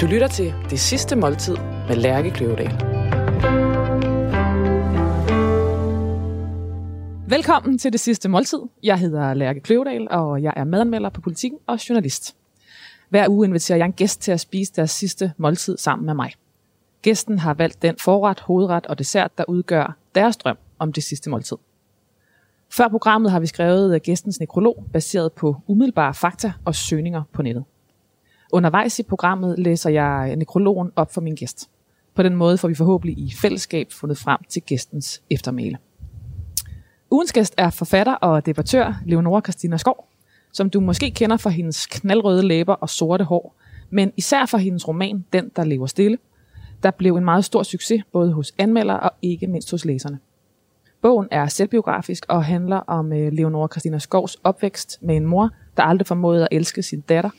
[0.00, 1.56] Du lytter til Det Sidste Måltid
[1.88, 2.70] med Lærke Kløvedal.
[7.28, 8.58] Velkommen til Det Sidste Måltid.
[8.82, 12.36] Jeg hedder Lærke Kløvedal, og jeg er madanmelder på Politiken og journalist.
[13.08, 16.32] Hver uge inviterer jeg en gæst til at spise deres sidste måltid sammen med mig.
[17.02, 21.30] Gæsten har valgt den forret, hovedret og dessert, der udgør deres drøm om det sidste
[21.30, 21.56] måltid.
[22.72, 27.64] Før programmet har vi skrevet gæstens nekrolog, baseret på umiddelbare fakta og søgninger på nettet.
[28.56, 31.70] Undervejs i programmet læser jeg nekrologen op for min gæst.
[32.14, 35.78] På den måde får vi forhåbentlig i fællesskab fundet frem til gæstens eftermæle.
[37.10, 40.08] Ugens gæst er forfatter og debattør Leonora Christina Skov,
[40.52, 43.54] som du måske kender for hendes knaldrøde læber og sorte hår,
[43.90, 46.18] men især for hendes roman Den, der lever stille,
[46.82, 50.18] der blev en meget stor succes både hos anmeldere og ikke mindst hos læserne.
[51.02, 55.82] Bogen er selvbiografisk og handler om øh, Leonora Christina Skovs opvækst med en mor, der
[55.82, 57.30] aldrig formåede at elske sin datter,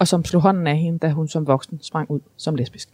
[0.00, 2.88] og som slog hånden af hende, da hun som voksen sprang ud som lesbisk.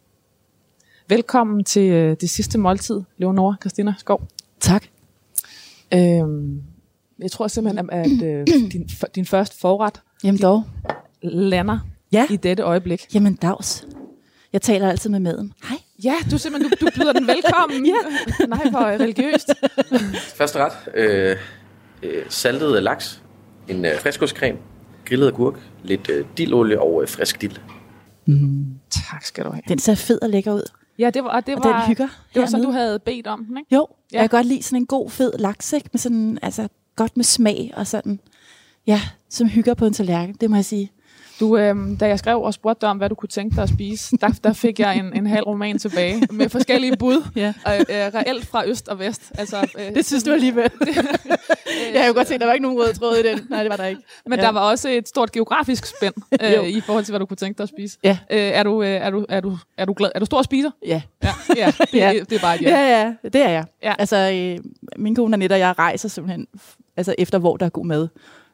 [1.08, 4.22] Velkommen til øh, det sidste måltid, Leonora Christina Skov.
[4.60, 4.84] Tak.
[5.94, 6.62] Øhm,
[7.18, 10.62] jeg tror simpelthen, at øh, din, din første forret Jamen dog.
[11.22, 11.78] lander
[12.12, 12.26] Ja.
[12.30, 13.14] i dette øjeblik.
[13.14, 13.86] Jamen dags.
[14.52, 15.52] Jeg taler altid med maden.
[15.68, 15.78] Hej.
[16.04, 17.86] Ja, du simpelthen du, du byder den velkommen.
[18.40, 18.46] Ja.
[18.46, 19.50] Nej, hvor religiøst.
[20.36, 21.36] Første ret, øh,
[22.02, 23.22] øh, saltet laks,
[23.68, 24.58] en øh, friskostcreme,
[25.06, 25.54] grillet agurk,
[25.84, 27.56] lidt øh, dildolie og øh, frisk dild.
[28.90, 29.62] Tak skal du have.
[29.68, 30.70] Den ser fed og lækker ud.
[30.98, 33.26] Ja, det var, og det Og var, den hygger det var så, du havde bedt
[33.26, 33.74] om den, ikke?
[33.74, 34.16] Jo, Ja.
[34.16, 34.22] ja.
[34.22, 35.88] jeg kan godt lide sådan en god, fed laks, ikke?
[35.92, 38.20] Med sådan, altså, godt med smag og sådan.
[38.86, 40.90] Ja, som hygger på en tallerken, det må jeg sige.
[41.40, 43.68] Du, øhm, da jeg skrev og spurgte dig om, hvad du kunne tænke dig at
[43.68, 47.22] spise, der, der fik jeg en, en halv roman tilbage med forskellige bud.
[47.36, 47.52] Ja.
[47.64, 49.32] Og, øh, reelt fra øst og vest.
[49.38, 50.70] Altså, øh, Det synes du alligevel.
[51.94, 53.46] jeg har jo godt set, der var ikke nogen røde tråd i den.
[53.50, 54.00] Nej, det var der ikke.
[54.26, 54.44] Men Ja.
[54.44, 57.58] der var også et stort geografisk spænd øh, i forhold til, hvad du kunne tænke
[57.58, 57.98] dig at spise.
[58.04, 58.18] Ja.
[58.30, 60.10] Øh, er, du, øh, er, du, er, du, er du glad?
[60.14, 60.70] Er du stor spiser?
[60.86, 61.02] Ja.
[61.22, 62.12] Ja, ja, det, Ja.
[62.12, 62.70] Det, det er bare et ja.
[62.80, 63.64] Ja, ja, det er jeg.
[63.82, 63.94] Ja.
[63.98, 64.64] Altså, øh,
[64.96, 66.46] min kone Annette og jeg rejser simpelthen
[66.96, 68.08] altså, efter, hvor der er god mad.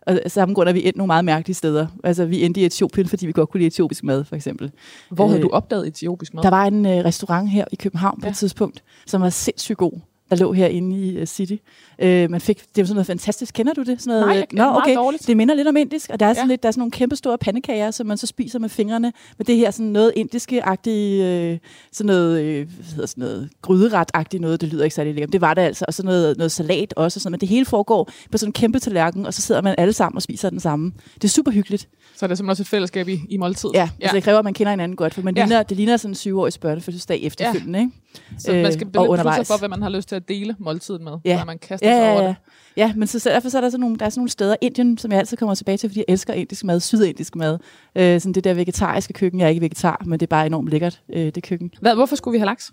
[0.07, 1.87] Og af samme grund er vi endt nogle meget mærkelige steder.
[2.05, 4.71] Altså, vi endte i Etiopien, fordi vi godt kunne lide etiopisk mad, for eksempel.
[5.11, 6.43] Hvor havde Øh, du opdaget etiopisk mad?
[6.43, 8.31] Der var en øh, restaurant her i København på Ja.
[8.31, 9.93] et tidspunkt, som var sindssygt god
[10.33, 11.57] der lå herinde i uh, City.
[12.03, 13.55] Uh, man fik, det var sådan noget fantastisk.
[13.55, 14.03] Kender du det?
[14.03, 15.27] Sådan noget, Nej, jeg kender meget dårligt.
[15.27, 16.53] Det minder lidt om indisk, og der er, sådan Ja.
[16.53, 19.13] lidt, der er sådan nogle kæmpe store pandekager, som man så spiser med fingrene.
[19.39, 21.59] Men det her sådan noget indiske-agtige, øh,
[21.93, 25.33] sådan noget, øh, hvad hedder sådan noget gryderet-agtigt noget, det lyder ikke særlig lækkert.
[25.33, 25.85] Det var det altså.
[25.89, 27.19] Og så noget, noget salat også.
[27.19, 29.75] Og sådan, men det hele foregår på sådan en kæmpe tallerken, og så sidder man
[29.79, 30.93] alle sammen og spiser den samme.
[31.15, 31.89] Det er super hyggeligt.
[32.17, 33.71] Så er det simpelthen også et fællesskab i, i måltid.
[33.75, 33.89] Ja, ja.
[34.01, 35.45] Altså, det kræver, at man kender hinanden godt, for man Ja.
[35.45, 37.79] ligner, det ligner sådan en syvårig børnefødselsdag efterfølgende.
[37.79, 37.85] Ja.
[37.85, 37.97] Ikke?
[38.39, 41.05] Så man skal Øh, beslutte sig for, hvad man har lyst til at dele måltiden
[41.05, 41.13] med.
[41.25, 41.39] Ja.
[41.39, 42.29] Så man kaster Ja, sig over ja, ja.
[42.29, 42.37] det.
[42.77, 44.99] Ja, men så, derfor så er der sådan nogle, der er sådan nogle steder, Indien,
[44.99, 47.59] som jeg altid kommer tilbage til, fordi jeg elsker indisk mad, sydindisk mad.
[47.97, 50.69] Øh, sådan det der vegetariske køkken, jeg er ikke vegetar, men det er bare enormt
[50.69, 51.71] lækkert, øh, det køkken.
[51.81, 52.73] Hvad, hvorfor skulle vi have laks?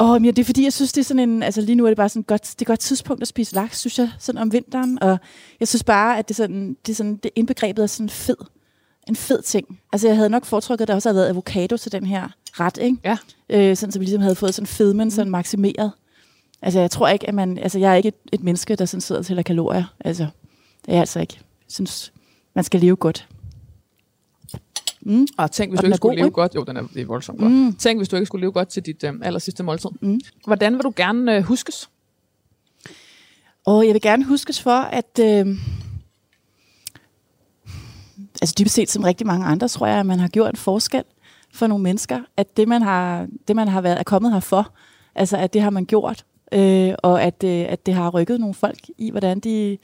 [0.00, 1.84] Åh, men ja, det er fordi, jeg synes, det er sådan en, altså lige nu
[1.84, 4.40] er det bare sådan godt, det er godt tidspunkt at spise laks, synes jeg, sådan
[4.40, 5.18] om vinteren, og
[5.60, 8.36] jeg synes bare, at det sådan, det sådan, det indbegrebet er sådan fed,
[9.08, 9.80] en fed ting.
[9.92, 12.78] Altså jeg havde nok foretrukket, at der også havde været avocado til den her ret,
[12.78, 12.96] ikke?
[13.04, 13.16] Ja.
[13.50, 15.92] Øh, sådan, så vi ligesom havde fået sådan fedmen sådan maksimeret.
[16.62, 19.00] Altså jeg tror ikke, at man, altså jeg er ikke et, et menneske, der sådan
[19.00, 19.84] sidder og tæller kalorier.
[20.00, 20.22] Altså,
[20.86, 21.34] det er jeg altså ikke.
[21.38, 22.12] Jeg synes,
[22.54, 23.28] man skal leve godt.
[25.00, 25.26] Mm.
[25.38, 26.34] Og tænk, hvis Og du ikke skulle god, leve ikke?
[26.34, 26.54] godt.
[26.54, 27.52] Jo, den er, det er voldsomt godt.
[27.52, 27.72] Mm.
[27.74, 29.90] Tænk, hvis du ikke skulle leve godt til dit øh, aller sidste måltid.
[30.00, 30.20] Mm.
[30.46, 31.90] Hvordan vil du gerne øh, huskes?
[33.66, 35.18] Og jeg vil gerne huskes for, at...
[35.20, 35.46] Øh,
[38.40, 41.04] altså dybest set som rigtig mange andre, tror jeg, at man har gjort en forskel
[41.52, 42.20] for nogle mennesker.
[42.36, 44.72] At det, man har, det, man har været, er kommet her for,
[45.14, 46.24] altså at det har man gjort.
[46.52, 49.78] Øh, og at, øh, at det har rykket nogle folk i, hvordan de...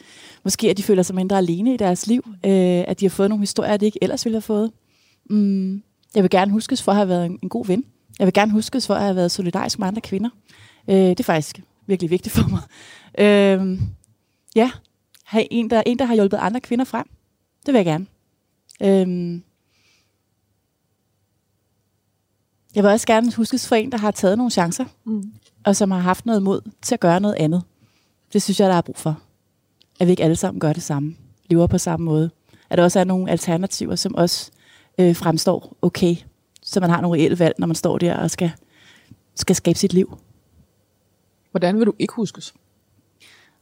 [0.44, 2.22] Måske at de føler sig mindre alene i deres liv.
[2.26, 4.72] Øh, at de har fået nogle historier, de ikke ellers ville have fået.
[5.30, 5.82] Mm,
[6.14, 7.84] jeg vil gerne huskes for at have været en, en god ven.
[8.18, 10.30] Jeg vil gerne huskes for at have været solidarisk med andre kvinder.
[10.88, 12.62] Øh, det er faktisk virkelig vigtigt for mig.
[13.18, 13.78] Øh,
[14.56, 14.70] ja,
[15.24, 17.06] have en der, en, der har hjulpet andre kvinder frem.
[17.66, 18.06] Det vil jeg gerne.
[18.82, 19.42] Øhm.
[22.74, 25.32] Jeg vil også gerne huskes for en, der har taget nogle chancer, Mm.
[25.64, 27.62] og som har haft noget mod til at gøre noget andet.
[28.32, 29.20] Det synes jeg, der er brug for.
[30.00, 31.16] At vi ikke alle sammen gør det samme.
[31.50, 32.30] Lever på samme måde.
[32.70, 34.50] At der også er nogle alternativer, som også
[34.98, 36.16] øh, fremstår okay.
[36.62, 38.50] Så man har nogle reelle valg, når man står der og skal,
[39.34, 40.18] skal skabe sit liv.
[41.50, 42.54] Hvordan vil du ikke huskes?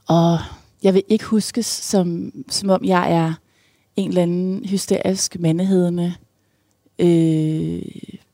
[0.09, 0.39] Og
[0.83, 3.35] jeg vil ikke huskes, som, som om jeg er
[3.97, 6.15] en eller anden hysterisk, mandehedende
[6.99, 7.83] øh,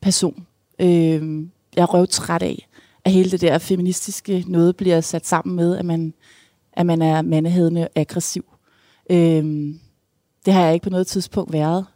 [0.00, 0.46] person.
[0.78, 1.44] Øh,
[1.76, 2.68] jeg er røvtræt af,
[3.04, 6.14] at hele det der feministiske noget bliver sat sammen med, at man,
[6.72, 8.44] at man er mandehedende aggressiv.
[9.10, 9.74] Øh,
[10.46, 11.86] det har jeg ikke på noget tidspunkt været.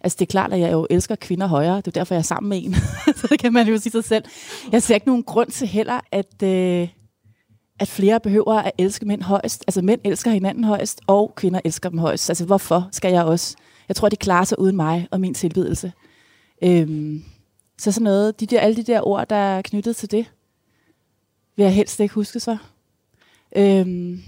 [0.00, 1.76] Altså det er klart, at jeg jo elsker kvinder højere.
[1.76, 2.74] Det er derfor, jeg er sammen med en.
[3.18, 4.24] så det kan man jo sige sig selv.
[4.72, 6.88] Jeg ser ikke nogen grund til heller, at, øh,
[7.80, 9.64] at flere behøver at elske mænd højst.
[9.66, 12.30] Altså mænd elsker hinanden højst, og kvinder elsker dem højst.
[12.30, 13.56] Altså hvorfor skal jeg også?
[13.88, 15.92] Jeg tror, de klarer sig uden mig og min tilbedelse.
[16.62, 17.24] Øhm,
[17.78, 20.30] så sådan noget, de der, alle de der ord, der er knyttet til det,
[21.56, 22.56] vil jeg helst ikke huske så.
[23.56, 24.22] Øhm,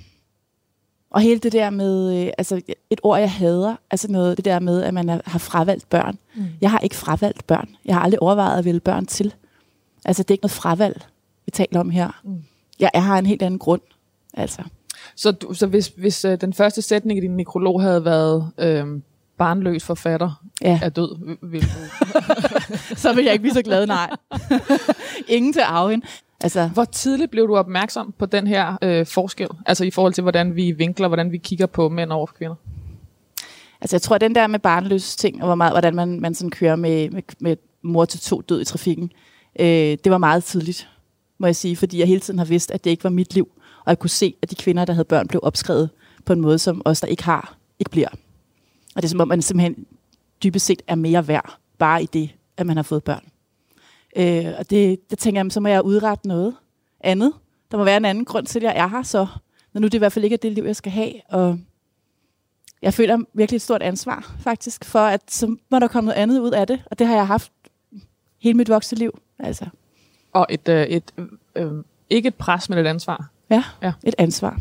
[1.10, 2.60] og hele det der med, øh, altså
[2.90, 6.19] et ord, jeg hader, altså noget, det der med, at man er, har fravalgt børn.
[6.34, 6.44] Mm.
[6.60, 7.69] Jeg har ikke fravalgt børn.
[7.84, 9.34] Jeg har aldrig overvejet at vælge børn til.
[10.05, 11.06] Altså det er ikke noget fravalg,
[11.44, 12.20] vi taler om her.
[12.25, 12.43] Mm.
[12.82, 13.81] Jeg, jeg har en helt anden grund,
[14.34, 14.62] altså.
[15.17, 18.87] Så, du, så hvis, hvis øh, den første sætning i din mikrolog havde været øh,
[19.38, 20.81] barnløs forfatter Ja.
[20.82, 21.67] er død, vil du...
[23.02, 24.11] så vil jeg ikke blive så glad, nej.
[25.29, 26.02] Ingen til arven.
[26.40, 29.49] Altså, Hvor tidligt blev du opmærksom på den her øh, forskel?
[29.67, 32.55] Altså i forhold til, hvordan vi vinkler, hvordan vi kigger på mænd over for kvinder?
[33.81, 36.34] Altså jeg tror, at den der med barnløse ting, og hvor meget, hvordan man, man
[36.34, 39.11] sådan kører med, med, med mor til to død i trafikken,
[39.61, 39.67] øh,
[40.05, 40.88] det var meget tidligt,
[41.42, 43.48] må jeg sige, fordi jeg hele tiden har vidst, at det ikke var mit liv,
[43.84, 45.90] og jeg kunne se, at de kvinder, der havde børn, blev opskrevet
[46.24, 48.08] på en måde, som os, der ikke har, ikke bliver.
[48.94, 49.86] Og det er som om, man simpelthen
[50.42, 53.24] dybest set er mere værd, bare i det, at man har fået børn.
[54.16, 56.54] Øh, og det, det tænker jeg, så må jeg udrette noget
[57.00, 57.32] andet.
[57.70, 59.26] Der må være en anden grund til, at jeg er her, så
[59.72, 61.58] når nu det i hvert fald ikke er det liv, jeg skal have, og
[62.82, 66.38] jeg føler virkelig et stort ansvar, faktisk, for at så må der komme noget andet
[66.38, 66.82] ud af det.
[66.90, 67.52] Og det har jeg haft
[68.38, 69.18] hele mit voksne liv.
[69.38, 69.66] Altså,
[70.32, 71.12] og et, øh, et
[71.56, 71.73] øh,
[72.11, 73.29] ikke et pres, men et ansvar.
[73.50, 73.93] ja, Ja.
[74.05, 74.58] et ansvar.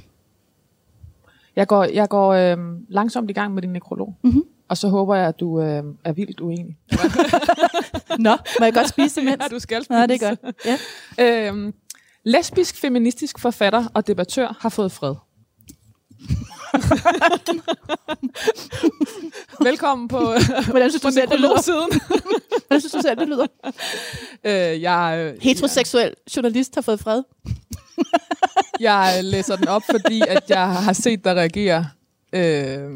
[1.56, 2.58] Jeg går, jeg går øh,
[2.90, 4.44] langsomt i gang med din nekrolog, Mhm.
[4.68, 6.78] og så håber jeg, at du øh, er vildt uenig.
[8.20, 9.38] Nå, må jeg godt spise imens?
[9.44, 10.56] Ja, du skal Nå, det er godt.
[10.66, 10.78] Ja.
[11.48, 11.74] Øhm,
[12.24, 15.16] lesbisk feministisk forfatter og debattør har fået fred.
[19.64, 20.20] Velkommen på,
[20.70, 21.50] Hvordan synes på du selv, det lyder?
[21.50, 22.02] nekrologsiden.
[22.68, 23.46] Hvordan synes du selv, det lyder?
[24.44, 27.24] øh, jeg, øh, Heteroseksuel journalist har fået fred.
[28.80, 31.88] Jeg læser den op, fordi at jeg har set dig reagere
[32.34, 32.96] øh,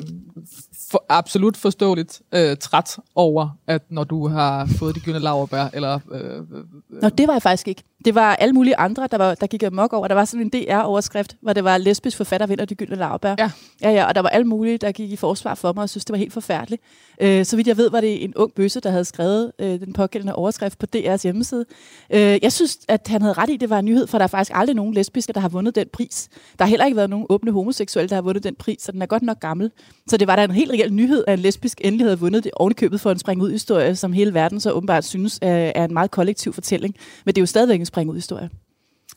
[0.92, 6.00] for, absolut forståeligt øh, træt over, at når du har fået de gyldne laverbær, eller
[6.12, 7.84] øh, Nå, det var jeg faktisk ikke.
[8.06, 10.08] Det var alle mulige andre, der, var, der gik amok over.
[10.08, 13.36] Der var sådan en DR-overskrift, hvor det var lesbisk forfatter vinder de gyldne lavbær.
[13.40, 13.52] Ja.
[13.82, 13.90] ja.
[13.92, 16.14] Ja, og der var alle mulige, der gik i forsvar for mig og synes, det
[16.14, 16.82] var helt forfærdeligt.
[17.22, 19.94] Øh, så vidt jeg ved, var det en ung bøsse, der havde skrevet øh, den
[19.94, 21.66] pågældende overskrift på DR's hjemmeside.
[22.14, 24.28] Øh, jeg synes, at han havde ret i, det var en nyhed, for der er
[24.28, 26.30] faktisk aldrig nogen lesbiske, der har vundet den pris.
[26.60, 29.02] Der har heller ikke været nogen åbne homoseksuelle, der har vundet den pris, så den
[29.02, 29.72] er godt nok gammel.
[30.08, 32.52] Så det var da en helt reel nyhed, at en lesbisk endelig havde vundet det
[32.56, 36.12] ovenikøbet for en spring ud historie, som hele verden så åbenbart synes er en meget
[36.12, 36.96] kollektiv fortælling.
[37.26, 38.50] Men det er jo stadigvæk en spring ud historie.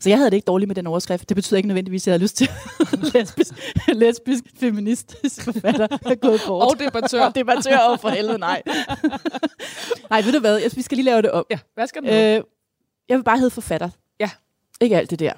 [0.00, 1.28] Så jeg havde det ikke dårligt med den overskrift.
[1.28, 2.48] Det betyder ikke nødvendigvis, at jeg havde lyst til
[3.14, 3.52] lesbisk,
[3.88, 6.62] lesbisk feministisk forfatter er gået bort.
[6.72, 7.24] og debattør.
[7.26, 8.62] Og debattør over for helvede, nej.
[10.10, 10.56] nej, ved du hvad?
[10.56, 11.44] Jeg, vi skal lige lave det om.
[11.50, 12.44] Ja, hvad skal den øh,
[13.08, 13.88] jeg vil bare hedde forfatter.
[14.20, 14.30] Ja.
[14.80, 15.32] Ikke alt det der.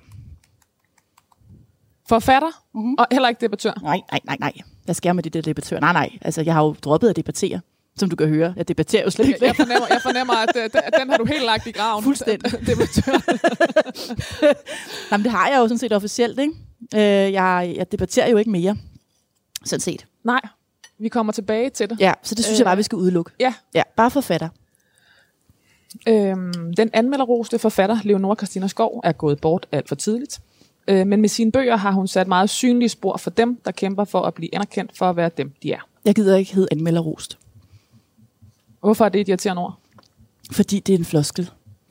[2.09, 2.95] Forfatter, Mhm.
[2.99, 3.73] og heller ikke debattør.
[3.83, 4.53] Nej, nej, nej, nej.
[4.91, 5.81] Jeg skal med det der debattør.
[5.81, 6.11] Nej, nej.
[6.21, 7.61] Altså, jeg har jo droppet at debattere.
[7.97, 8.55] Som du kan høre.
[8.57, 9.47] Jeg debatterer jo slet Jeg, ikke.
[9.47, 12.05] jeg, fornemmer, jeg fornemmer, at, øh, at den har du helt lagt i graven.
[12.05, 12.53] Fuldstændig.
[12.67, 13.13] debattør.
[15.13, 16.53] Jamen, det har jeg jo sådan set officielt, ikke?
[16.95, 18.77] Øh, jeg, jeg debatterer jo ikke mere.
[19.65, 20.07] Sådan set.
[20.25, 20.41] Nej,
[20.99, 22.01] vi kommer tilbage til det.
[22.01, 23.31] Ja, så det synes øh, jeg bare, vi skal udelukke.
[23.41, 23.55] Ja.
[23.75, 24.49] Ja, bare forfatter.
[26.09, 30.41] Øhm, den anmelderroste forfatter, Leonora Christina Skov, er gået bort alt for tidligt.
[30.89, 34.05] Øh, men med sine bøger har hun sat meget synlige spor for dem, der kæmper
[34.05, 35.81] for at blive anerkendt for at være dem, de er.
[36.05, 37.39] Jeg gider ikke hedde anmelderrost.
[38.81, 39.79] Hvorfor er det et irriterende ord?
[40.53, 41.51] Fordi det er en floskel.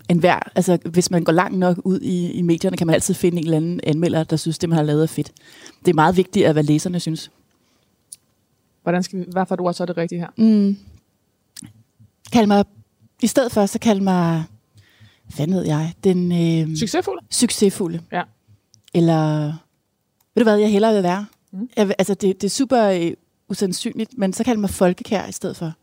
[0.10, 3.13] En hver, altså, hvis man går langt nok ud i, i medierne, kan man altid
[3.13, 5.31] finde en eller anden anmelder, der synes, det man har lavet er fedt.
[5.86, 7.31] Det er meget vigtigt, at hvad læserne synes.
[8.84, 10.27] Hvordan skal vi, hvad for et ord så er det rigtige her?
[10.38, 10.77] Mm.
[12.31, 12.65] Kald mig,
[13.22, 14.43] i stedet for, så kald mig,
[15.36, 17.19] hvad ved jeg, den øh, Succesfuld?
[17.29, 18.01] succesfulde.
[18.12, 18.22] Ja.
[18.93, 19.46] Eller,
[20.36, 21.25] ved du hvad, jeg hellere vil være?
[21.51, 21.69] Mm.
[21.77, 23.12] Jeg, altså, det, det er super øh,
[23.50, 25.74] usandsynligt, men så kald mig folkekær i stedet for.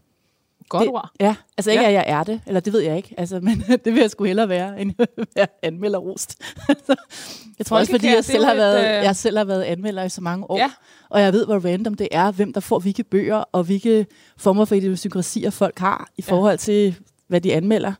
[0.69, 1.11] Godt det, ord.
[1.21, 1.91] Ja, altså ikke, Ja.
[1.91, 2.01] ja.
[2.01, 4.25] at jeg er det, eller det ved jeg ikke, altså, men det vil jeg sgu
[4.25, 6.43] hellere være, end at være anmelderrost.
[7.59, 10.03] jeg tror også, fordi jeg selv, har et, været, øh, jeg selv har været anmelder
[10.05, 10.71] i så mange år, Ja.
[11.09, 14.65] og jeg ved, hvor random det er, hvem der får hvilke bøger, og hvilke former
[14.65, 16.97] for idiosynkrasier folk har, i forhold til,
[17.29, 17.93] hvad de anmelder.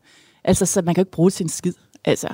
[0.43, 1.73] Altså, så man kan jo ikke bruge det til en skid.
[2.05, 2.27] Altså,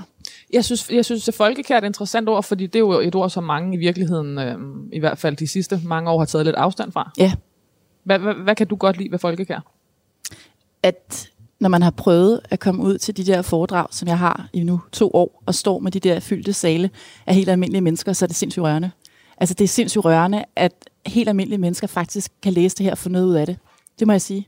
[0.53, 3.15] Jeg synes, jeg synes at folkekær er et interessant ord, fordi det er jo et
[3.15, 4.57] ord, som mange i virkeligheden, øh,
[4.93, 7.12] i hvert fald de sidste mange år, har taget lidt afstand fra.
[7.17, 7.33] ja,
[8.03, 9.60] Hvad, hvad, hvad kan du godt lide ved folkekær?
[10.83, 11.29] at
[11.60, 14.63] når man har prøvet at komme ud til de der foredrag, som jeg har i
[14.63, 16.89] nu to år, og står med de der fyldte sale
[17.25, 18.91] af helt almindelige mennesker, så er det sindssygt rørende.
[19.38, 20.74] Altså det er sindssygt rørende, at
[21.05, 23.57] helt almindelige mennesker faktisk kan læse det her og få noget ud af det.
[24.00, 24.48] Det må jeg sige.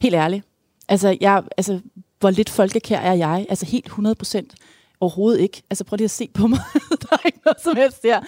[0.00, 0.44] Helt ærligt.
[0.88, 1.80] Altså, jeg, altså,
[2.20, 3.46] hvor lidt folkekær er jeg?
[3.48, 4.54] Altså, helt 100 procent.
[5.00, 5.62] Overhovedet ikke.
[5.70, 6.58] Altså, prøv lige at se på mig.
[7.02, 8.20] der er ikke noget som helst der.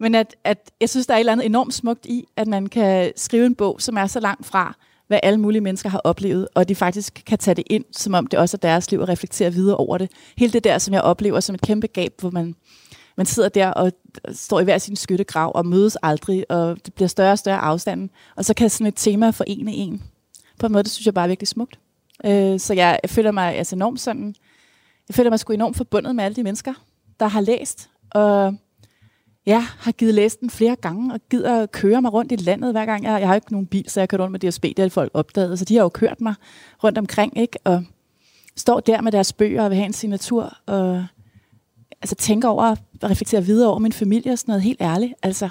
[0.00, 2.66] Men at, at jeg synes, der er et eller andet enormt smukt i, at man
[2.66, 4.76] kan skrive en bog, som er så langt fra,
[5.06, 8.26] hvad alle mulige mennesker har oplevet, og de faktisk kan tage det ind, som om
[8.26, 10.10] det også er deres liv, og reflektere videre over det.
[10.36, 12.54] Hele det der, som jeg oplever som et kæmpe gab, hvor man,
[13.16, 13.92] man sidder der og
[14.32, 18.10] står i hver sin skyttegrav og mødes aldrig, og det bliver større og større afstanden,
[18.36, 20.02] og så kan sådan et tema forene en.
[20.58, 21.78] På en måde, det synes jeg bare er virkelig smukt.
[22.24, 24.34] Øh, så jeg, føler mig altså enormt sådan,
[25.08, 26.74] jeg føler mig sgu enormt forbundet med alle de mennesker,
[27.20, 28.54] der har læst, og
[29.46, 32.86] ja, har givet læst den flere gange, og gider køre mig rundt i landet hver
[32.86, 33.04] gang.
[33.04, 35.10] Jeg, jeg har ikke nogen bil, så jeg kører rundt med DSB, det har folk
[35.14, 36.34] opdaget, så de har jo kørt mig
[36.84, 37.58] rundt omkring, ikke?
[37.64, 37.84] Og
[38.56, 41.06] står der med deres bøger og vil have en signatur, og
[42.02, 42.70] altså tænker over
[43.02, 45.14] og reflekterer videre over min familie og sådan noget, helt ærligt.
[45.22, 45.48] Altså,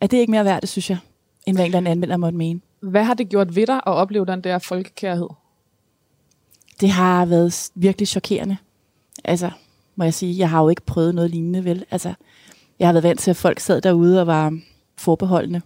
[0.00, 0.98] er det ikke mere værd, det synes jeg,
[1.46, 2.60] end hvad en eller anden anmelder måtte mene.
[2.80, 5.28] Hvad har det gjort ved dig at opleve den der folkekærhed?
[6.80, 8.56] Det har været virkelig chokerende.
[9.24, 9.50] Altså,
[9.96, 11.84] må jeg sige, jeg har jo ikke prøvet noget lignende, vel?
[11.90, 12.14] Altså,
[12.78, 14.58] jeg har været vant til, at folk sad derude og var
[14.98, 15.60] forbeholdende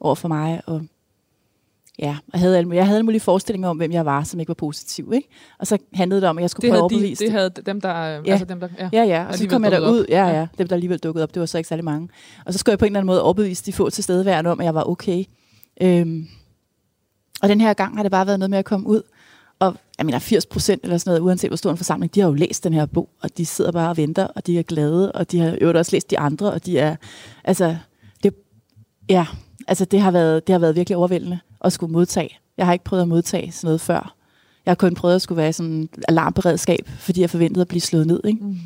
[0.00, 0.82] over for mig, og
[1.98, 4.54] ja, jeg havde, jeg havde alle mulige forestillinger om, hvem jeg var, som ikke var
[4.54, 5.28] positiv, ikke?
[5.58, 7.32] Og så handlede det om, at jeg skulle Det prøve at havde, de, overbevise det
[7.32, 7.90] havde dem, der...
[7.90, 8.22] Ja.
[8.26, 8.88] Altså dem, der ja.
[8.92, 10.38] Ja, ja, og så kom jeg derud, ja, Ja.
[10.38, 12.08] ja, dem der alligevel dukkede op, det var så ikke særlig mange.
[12.46, 14.64] Og så skulle jeg på en eller anden måde overbevise de få tilstedeværende om, at
[14.64, 15.24] jeg var okay.
[15.82, 16.28] Øhm,
[17.42, 19.02] og den her gang har det bare været noget med at komme ud,
[19.60, 22.28] og jeg mener 80 procent eller sådan noget, uanset hvor stor en forsamling, de har
[22.28, 25.12] jo læst den her bog, og de sidder bare og venter, og de er glade,
[25.12, 26.96] og de har øvrigt også læst de andre, og de er,
[27.44, 27.76] altså,
[28.22, 28.34] det,
[29.08, 29.26] ja,
[29.68, 32.38] altså det har været, det har været virkelig overvældende at skulle modtage.
[32.56, 34.14] Jeg har ikke prøvet at modtage sådan noget før.
[34.66, 38.06] Jeg har kun prøvet at skulle være sådan alarmberedskab, fordi jeg forventede at blive slået
[38.06, 38.44] ned, ikke?
[38.44, 38.58] Mm.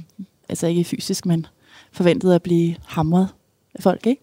[0.49, 1.47] altså ikke fysisk, men
[1.93, 3.29] forventede at blive hamret
[3.75, 4.23] af folk, ikke?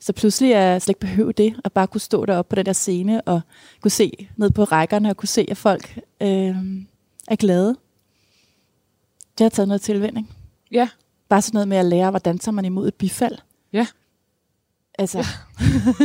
[0.00, 2.66] Så pludselig er jeg slet ikke behøvet det, at bare kunne stå deroppe på den
[2.66, 3.40] der scene, og
[3.80, 6.56] kunne se ned på rækkerne, og kunne se, at folk øh,
[7.28, 7.76] er glade.
[9.38, 10.30] Det har taget noget tilvænding.
[10.72, 10.88] Ja.
[11.28, 13.38] Bare sådan noget med at lære, hvordan tager man imod et bifald.
[13.72, 13.86] Ja.
[14.98, 15.26] Altså,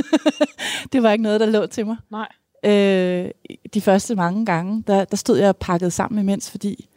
[0.93, 1.97] det var ikke noget, der lå til mig.
[2.11, 2.27] Nej.
[2.65, 3.31] Øh,
[3.73, 6.89] de første mange gange, der, der stod jeg og pakkede sammen imens, fordi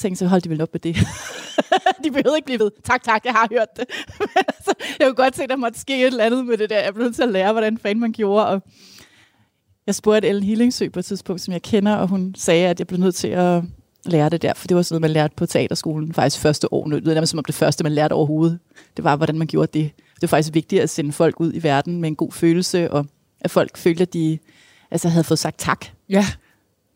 [0.00, 0.96] tænkte, så holdt de vel op med det.
[2.04, 2.70] de behøvede ikke blive ved.
[2.84, 3.84] Tak, tak, jeg har hørt det.
[4.48, 6.80] Altså, jeg kunne godt se, der måtte ske et eller andet med det der.
[6.80, 8.46] Jeg blev nødt til at lære, hvordan fanden man gjorde.
[8.46, 8.62] Og
[9.86, 12.86] jeg spurgte Ellen Hillingsø på et tidspunkt, som jeg kender, og hun sagde, at jeg
[12.86, 13.62] blev nødt til at
[14.06, 16.84] lære det der, for det var sådan noget, man lærte på teaterskolen faktisk første år.
[16.88, 18.58] Det nærmest som om det første, man lærte overhovedet.
[18.96, 19.90] Det var, hvordan man gjorde det.
[19.96, 23.06] Det var faktisk vigtigt at sende folk ud i verden med en god følelse, og
[23.40, 24.38] at folk følte, at de
[24.90, 25.86] altså, havde fået sagt tak.
[26.08, 26.26] Ja.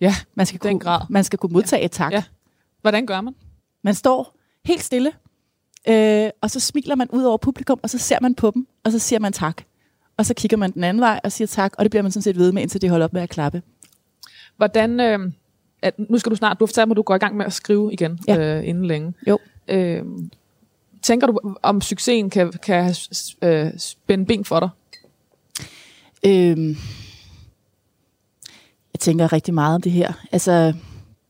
[0.01, 0.15] Ja.
[0.35, 1.01] Man skal, Den kunne, grad.
[1.11, 2.13] man skal kunne modtage et tak.
[2.13, 2.23] Ja.
[2.85, 3.35] Hvordan gør man?
[3.83, 5.13] Man står helt stille,
[5.89, 8.93] øh, og så smiler man ud over publikum, og så ser man på dem, og
[8.93, 9.63] så siger man tak.
[10.17, 12.23] Og så kigger man den anden vej og siger tak, og det bliver man sådan
[12.23, 13.63] set ved med, indtil de holder op med at klappe.
[14.57, 15.01] Hvordan...
[15.01, 15.19] Øh,
[15.83, 16.61] at, nu skal du snart...
[16.61, 18.39] Du har fortalt mig, at du går i gang med at skrive igen Ja.
[18.59, 19.15] øh, inden længe.
[19.29, 19.39] Jo.
[19.69, 20.03] Øh,
[21.03, 22.95] tænker du, om succesen kan, kan
[23.43, 24.69] øh, spænde ben for dig?
[26.27, 26.69] Øh,
[28.93, 30.13] jeg tænker rigtig meget om det her.
[30.33, 30.75] Altså,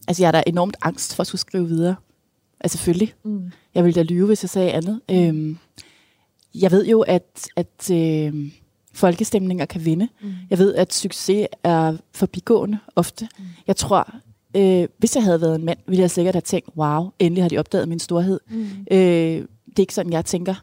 [0.08, 1.94] altså jeg er da enormt angst for at skulle skrive videre.
[2.60, 3.14] Altså selvfølgelig.
[3.24, 3.50] Mm.
[3.74, 5.00] Jeg ville da lyve, hvis jeg sagde andet.
[5.10, 5.58] Øhm,
[6.54, 8.52] jeg ved jo, at, at øh,
[8.92, 10.08] folkestemninger kan vinde.
[10.22, 10.32] Mm.
[10.50, 13.28] Jeg ved, at succes er forbigående ofte.
[13.38, 13.44] Mm.
[13.66, 14.14] Jeg tror,
[14.56, 17.48] øh, hvis jeg havde været en mand, ville jeg sikkert have tænkt, wow, endelig har
[17.48, 18.40] de opdaget min storhed.
[18.48, 18.66] Mm.
[18.90, 18.98] Øh,
[19.66, 20.54] det er ikke sådan, jeg tænker.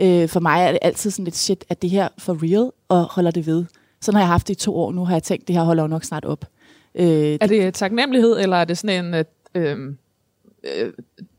[0.00, 3.04] Øh, for mig er det altid sådan lidt shit, at det her for real, og
[3.10, 3.64] holder det ved.
[4.00, 5.82] Sådan har jeg haft det i to år nu, har jeg tænkt, det her holder
[5.82, 6.44] jo nok snart op.
[6.94, 9.14] Øh, Er det taknemmelighed, eller er det sådan en...
[9.14, 9.94] Øh, øh,
[10.64, 10.92] øh,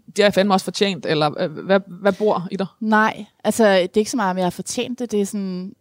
[0.07, 2.67] det har jeg fandme også fortjent, eller øh, hvad, hvad bor i dig?
[2.79, 5.11] Nej, altså det er ikke så meget, om jeg har fortjent det.
[5.11, 5.73] Det er sådan,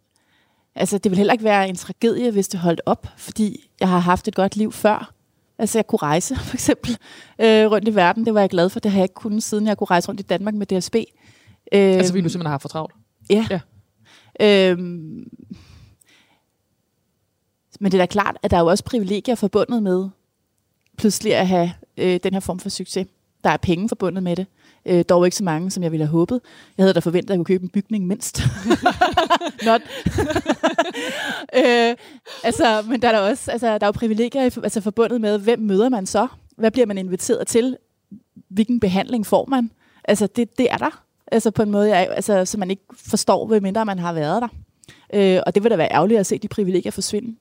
[0.75, 3.99] altså det vil heller ikke være en tragedie, hvis det holdt op, fordi jeg har
[3.99, 5.13] haft et godt liv før.
[5.59, 6.97] Altså jeg kunne rejse, for eksempel,
[7.41, 8.25] øh, rundt i verden.
[8.25, 8.79] Det var jeg glad for.
[8.79, 10.95] Det har jeg ikke kunnet, siden jeg kunne rejse rundt i Danmark med DSB.
[10.95, 11.03] Øh,
[11.73, 12.93] Altså, fordi du simpelthen har for travlt.
[13.29, 13.47] Ja.
[13.49, 13.59] Ja.
[14.69, 15.27] Øhm,
[17.81, 20.09] men det er da klart, at der er jo også privilegier forbundet med
[20.97, 23.07] pludselig at have øh, den her form for succes.
[23.43, 24.45] Der er penge forbundet med det.
[24.85, 26.41] Øh, dog ikke så mange, som jeg ville have håbet.
[26.77, 28.41] Jeg havde da forventet, at jeg kunne købe en bygning mindst.
[29.65, 29.81] Not.
[31.61, 31.95] øh,
[32.43, 35.59] altså, men der er der også, altså, der er jo privilegier altså, forbundet med, hvem
[35.59, 36.27] møder man så?
[36.57, 37.77] Hvad bliver man inviteret til?
[38.49, 39.71] Hvilken behandling får man?
[40.03, 41.03] Altså, det, det er der.
[41.31, 44.41] Altså på en måde, jeg, altså, som man ikke forstår, hvad mindre man har været
[44.41, 44.47] der.
[45.13, 47.35] Øh, og det vil da være ærgerligt at se de privilegier forsvinde.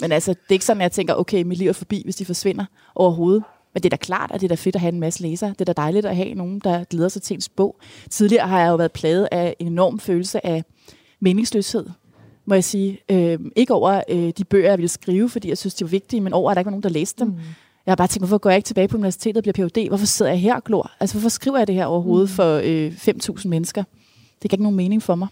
[0.00, 2.16] Men altså, det er ikke sådan, at jeg tænker, okay, mit liv er forbi, hvis
[2.16, 3.42] de forsvinder overhovedet.
[3.74, 5.50] Men det er da klart, at det er da fedt at have en masse læsere.
[5.50, 7.76] Det er da dejligt at have nogen, der glæder sig til ens bog.
[8.10, 10.64] Tidligere har jeg jo været plaget af en enorm følelse af
[11.20, 11.86] meningsløshed.
[12.46, 12.98] må jeg sige.
[13.10, 16.20] Øh, ikke over øh, de bøger, jeg ville skrive, fordi jeg synes, de var vigtige,
[16.20, 17.28] men over, at der ikke var nogen, der læste dem.
[17.28, 17.38] Mm.
[17.86, 19.88] Jeg har bare tænkt, hvorfor går jeg ikke tilbage på universitetet og bliver Ph.D.?
[19.88, 20.90] Hvorfor sidder jeg her og glor?
[21.00, 22.34] Altså, hvorfor skriver jeg det her overhovedet mm.
[22.34, 22.92] for øh,
[23.38, 23.82] 5.000 mennesker?
[24.42, 25.28] Det giver ikke nogen mening for mig.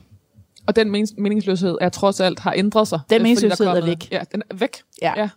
[0.66, 3.00] Og den men- meningsløshed er trods alt har ændret sig.
[3.10, 4.12] Den fordi meningsløshed er væk.
[4.12, 4.76] Ja, den er væk.
[5.02, 5.12] Ja.
[5.16, 5.28] Ja.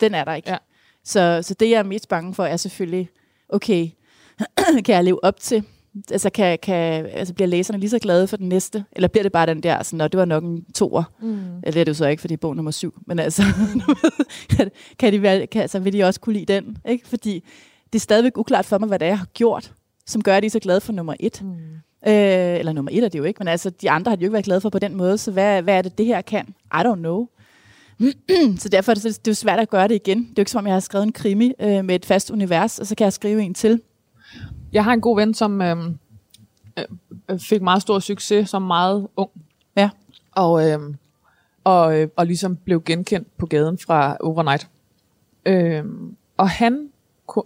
[0.00, 0.50] Den er der ikke.
[0.50, 0.56] Ja.
[1.04, 3.08] Så, så det, jeg er mest bange for, er selvfølgelig,
[3.48, 3.88] okay,
[4.84, 5.64] kan jeg leve op til?
[6.10, 8.84] Altså, kan, kan, altså bliver læserne lige så glade for den næste?
[8.92, 11.02] Eller bliver det bare den der, sådan, og det var nok en toer?
[11.20, 11.34] Mm.
[11.34, 12.94] Eller det er det jo så ikke, for det er bog nummer syv.
[13.06, 13.42] Men altså,
[14.98, 16.76] kan, de, kan, altså, vil de også kunne lide den?
[16.88, 17.08] Ikke?
[17.08, 17.44] Fordi
[17.92, 19.72] det er stadigvæk uklart for mig, hvad det er, jeg har gjort,
[20.06, 21.42] som gør, at de er så glade for nummer et.
[21.42, 21.56] Mm.
[22.06, 24.26] Øh, eller nummer et er det jo ikke, men altså, de andre har de jo
[24.26, 26.54] ikke været glade for på den måde, så hvad, hvad er det, det her kan?
[26.74, 27.28] I don't know.
[28.58, 30.18] så derfor er det, det er jo svært at gøre det igen.
[30.18, 32.30] Det er jo ikke som om, jeg har skrevet en krimi øh, med et fast
[32.30, 33.80] univers, og så kan jeg skrive en til.
[34.72, 35.76] Jeg har en god ven, som øh,
[36.76, 39.30] øh, fik meget stor succes som meget ung.
[39.76, 39.90] Ja.
[40.32, 40.80] Og, øh,
[41.64, 44.68] og, øh, og ligesom blev genkendt på gaden fra Overnight.
[45.46, 45.84] Øh,
[46.36, 46.88] og han,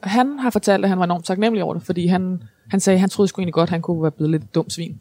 [0.02, 3.00] han har fortalt, at han var enormt taknemmelig over det, fordi han, han sagde, at
[3.00, 5.00] han troede sgu egentlig godt, at han kunne være blevet lidt et dumt svin.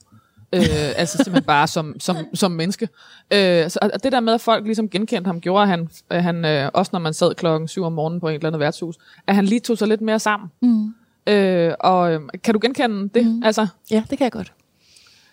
[0.55, 0.62] øh,
[1.01, 2.89] altså simpelthen bare som, som, som menneske.
[3.34, 6.24] Øh, så, og det der med, at folk ligesom genkendte ham, gjorde at han, at
[6.24, 8.95] han øh, også når man sad klokken 7 om morgenen på et eller andet værtshus,
[9.27, 10.50] at han lige tog sig lidt mere sammen.
[10.62, 10.93] Mm.
[11.27, 13.25] Øh, og øh, kan du genkende det?
[13.25, 13.43] Mm.
[13.43, 14.53] Altså, Ja, det kan jeg godt.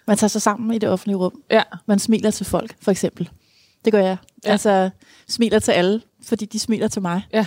[0.06, 1.42] Man tager sig sammen i det offentlige rum.
[1.50, 1.62] ja.
[1.86, 3.30] Man smiler til folk, for eksempel.
[3.84, 4.16] Det gør jeg.
[4.44, 4.50] Ja.
[4.50, 4.90] Altså,
[5.28, 7.22] smiler til alle, fordi de smiler til mig.
[7.32, 7.46] Ja.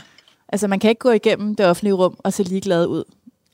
[0.49, 3.03] Altså, man kan ikke gå igennem det offentlige rum og se ligeglad ud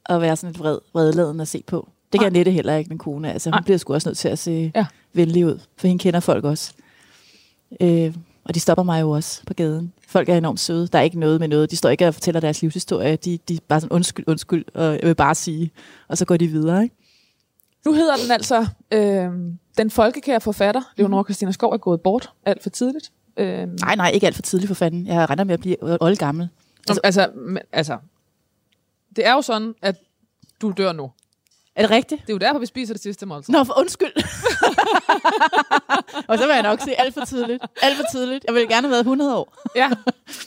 [0.05, 1.89] og være sådan lidt vred, vredladende at se på.
[2.11, 2.27] Det kan Nej.
[2.27, 3.33] Annette heller ikke, min kone.
[3.33, 3.61] Altså, hun Nej.
[3.63, 4.79] bliver sgu også nødt til at se Ja.
[4.79, 4.85] ja.
[5.13, 6.73] venlig ud, for hende kender folk også.
[7.81, 9.93] Øh, og de stopper mig jo også på gaden.
[10.07, 10.87] Folk er enormt søde.
[10.87, 11.71] Der er ikke noget med noget.
[11.71, 13.15] De står ikke og fortæller deres livshistorie.
[13.15, 15.71] De, de er bare sådan, undskyld, undskyld, og jeg vil bare sige.
[16.07, 16.95] Og så går de videre, ikke?
[17.85, 19.29] Nu hedder den altså, øh,
[19.77, 23.11] den folkekære forfatter, Leonora Christina Skov, er gået bort alt for tidligt.
[23.37, 25.07] Øh, Nej, nej, ikke alt for tidligt for fanden.
[25.07, 26.49] Jeg regner med at blive oldgammel.
[26.89, 27.97] altså, altså, men, altså,
[29.15, 29.95] det er jo sådan, at
[30.61, 31.11] du dør nu.
[31.75, 32.21] Er det rigtigt?
[32.21, 33.51] Det er jo derfor, vi spiser det sidste måltid.
[33.53, 34.11] Nå, for undskyld.
[36.29, 37.63] og så vil jeg nok sige alt for tidligt.
[37.81, 38.45] Alt for tidligt.
[38.47, 39.55] Jeg ville gerne have været 100 år.
[39.75, 39.89] Ja,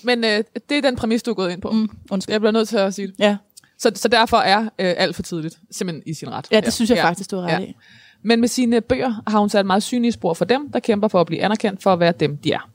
[0.02, 1.70] men øh, det er den præmis, du er gået ind på.
[1.70, 2.32] Mm, undskyld.
[2.32, 3.14] Jeg bliver nødt til at sige det.
[3.18, 3.36] Ja.
[3.78, 6.46] Så, så derfor er øh, alt for tidligt simpelthen i sin ret.
[6.50, 7.04] ja, det synes jeg ja.
[7.04, 7.66] faktisk, du har ret Ja.
[7.66, 7.74] i.
[8.22, 11.20] Men med sine bøger har hun sat meget synlige spor for dem, der kæmper for
[11.20, 12.70] at blive anerkendt for at være dem, de er.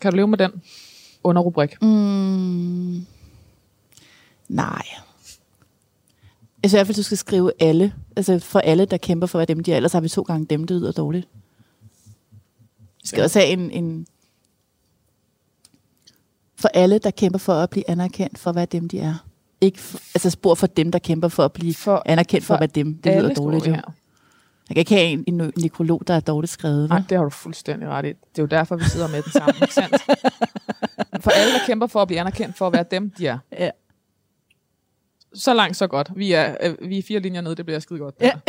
[0.00, 0.52] Kan du leve med den
[1.24, 1.82] underrubrik?
[1.82, 3.06] Mm,
[4.48, 4.82] nej.
[6.62, 7.94] Jeg synes i hvert fald, du skal skrive alle.
[8.16, 9.76] Altså for alle, der kæmper for at dem, de er.
[9.76, 11.28] Ellers har vi to gange dem, det lyder dårligt.
[13.02, 13.20] Vi skal Ja.
[13.20, 13.24] ja.
[13.24, 14.06] også have en, en...
[16.56, 19.14] For alle, der kæmper for at blive anerkendt for være dem, de er.
[19.60, 22.58] Ikke for, altså spor for dem, der kæmper for at blive For anerkendt for, for
[22.58, 22.94] være dem.
[22.94, 23.66] Det lyder dårligt.
[23.66, 23.72] Jo.
[23.72, 26.88] Jeg kan ikke have en, en nekrolog, der er dårligt skrevet.
[26.88, 28.08] Nej, det har du fuldstændig ret i.
[28.08, 29.96] Det er jo derfor, vi sidder med den sammen, ikke sandt?
[31.24, 33.38] For alle, der kæmper for at blive anerkendt for at være dem, de er.
[33.52, 33.70] Ja.
[35.34, 36.10] Så langt, så godt.
[36.16, 38.14] Vi er, øh, vi er fire linjer nede, det bliver skide godt.
[38.20, 38.32] Ja.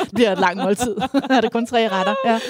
[0.00, 0.96] Det bliver et langt måltid.
[1.30, 2.14] er det kun tre retter?
[2.24, 2.40] Ja.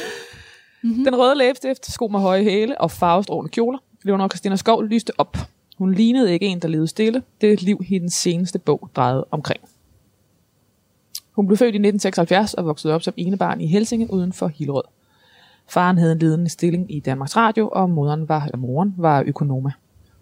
[0.82, 3.78] Den røde læbestift, sko med høje hæle og farvestrålende kjoler.
[4.02, 5.36] Leonora Christina Skov lyste op.
[5.78, 7.22] Hun lignede ikke en, der levede stille.
[7.40, 9.60] Det liv, hendes seneste bog drejede omkring.
[11.32, 14.84] Hun blev født i 1976 og voksede op som enebarn i Helsinge uden for Hillerød.
[15.68, 19.72] Faren havde en ledende stilling i Danmarks Radio, og moderen var, eller moren var økonome.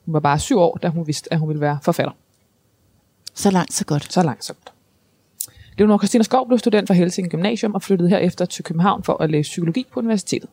[0.05, 2.13] Hun var bare syv år, da hun vidste, at hun ville være forfatter.
[3.41, 4.13] Så langt, så godt.
[4.13, 4.73] Så langt, så godt.
[5.79, 9.31] Leonora Christina Skov blev student fra Helsinge Gymnasium og flyttede herefter til København for at
[9.31, 10.51] læse psykologi på universitetet.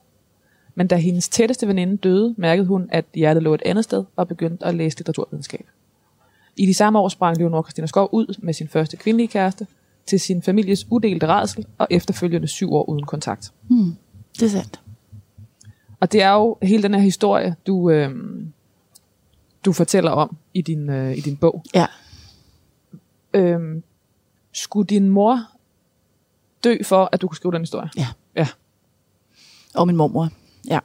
[0.75, 4.27] Men da hendes tætteste veninde døde, mærkede hun, at hjertet lå et andet sted og
[4.27, 5.65] begyndte at læse litteraturvidenskab.
[6.57, 9.67] I de samme år sprang Leonora Christina Skov ud med sin første kvindelige kæreste
[10.05, 13.51] til sin families udelte rædsel og efterfølgende syv år uden kontakt.
[13.67, 13.95] Hmm.
[14.33, 14.81] Det er sandt.
[15.99, 18.11] Og det er jo hele den her historie, du, øh,
[19.65, 21.63] du fortæller om i din, øh, i din bog.
[21.75, 21.85] Ja.
[23.33, 23.81] Øh,
[24.53, 25.43] skulle din mor
[26.63, 27.89] dø for, at du kunne skrive den historie?
[27.97, 28.07] Ja.
[28.35, 28.47] Ja.
[29.75, 30.29] Og min mormor.
[30.67, 30.79] Ja.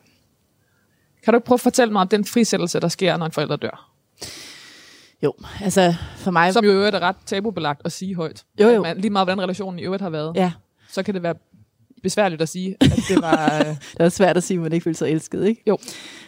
[1.24, 3.56] Kan du ikke prøve at fortælle mig om den frisættelse, der sker, når en forælder
[3.56, 3.92] dør?
[5.22, 6.52] Jo, altså for mig...
[6.52, 8.44] Som jo i øvrigt er ret tabubelagt at sige højt.
[8.60, 8.82] Jo, jo.
[8.82, 10.52] Men lige meget, hvordan relationen i øvrigt har været, Ja,
[10.90, 11.34] så kan det være
[12.02, 13.58] besværligt at sige, at det var...
[13.58, 15.62] øh, det er svært at sige, at man ikke føler sig elsket, ikke?
[15.66, 15.78] Jo.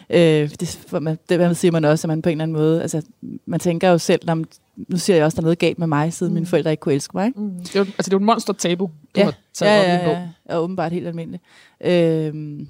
[0.09, 2.57] Øh, det, for man, det man siger man også, at man på en eller anden
[2.57, 2.81] måde...
[2.81, 3.01] Altså,
[3.45, 4.43] man tænker jo selv, når,
[4.77, 6.33] nu siger jeg også, der er noget galt med mig, siden mm.
[6.33, 7.39] mine forældre ikke kunne elske mig, ikke?
[7.39, 9.23] mm, det er jo, altså, det er jo et monster tabu, du ja.
[9.23, 11.43] har taget ja, op i ja, ja, og åbenbart helt almindeligt.
[11.81, 12.67] Øhm,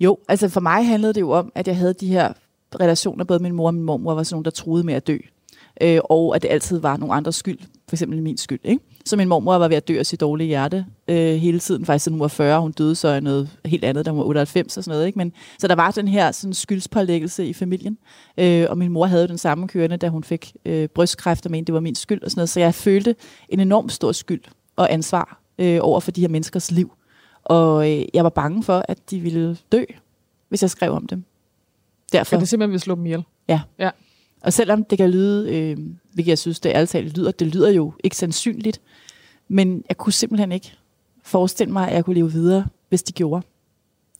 [0.00, 2.32] jo, altså for mig handlede det jo om, at jeg havde de her
[2.80, 5.18] relationer, både min mor og min mormor var sådan nogle, der troede med at dø.
[5.80, 7.58] Øh, og at det altid var nogle andres skyld,
[7.88, 8.60] for eksempel min skyld.
[8.64, 8.82] Ikke?
[9.06, 12.04] Så min mormor var ved at dø af sit dårlige hjerte øh, hele tiden, faktisk
[12.04, 14.76] siden hun var 40, hun døde så af noget helt andet, da hun var 98
[14.76, 15.06] og sådan noget.
[15.06, 15.18] Ikke?
[15.18, 17.98] Men, så der var den her sådan, skyldspålæggelse i familien,
[18.38, 21.66] øh, og min mor havde den samme kørende, da hun fik øh, brystkræft og mente,
[21.66, 22.48] det var min skyld og sådan noget.
[22.48, 23.16] Så jeg følte
[23.48, 24.42] en enorm stor skyld
[24.76, 26.92] og ansvar øh, over for de her menneskers liv.
[27.44, 29.84] Og øh, jeg var bange for, at de ville dø,
[30.48, 31.24] hvis jeg skrev om dem.
[32.12, 32.36] Derfor.
[32.36, 33.24] At det simpelthen vil slå dem ihjel.
[33.48, 33.60] Ja.
[33.78, 33.90] Ja.
[34.44, 35.76] Og selvom det kan lyde, øh,
[36.12, 38.80] hvilket jeg synes, det ærligt talt lyder, det lyder jo ikke sandsynligt,
[39.48, 40.72] men jeg kunne simpelthen ikke
[41.22, 43.46] forestille mig, at jeg kunne leve videre, hvis de gjorde.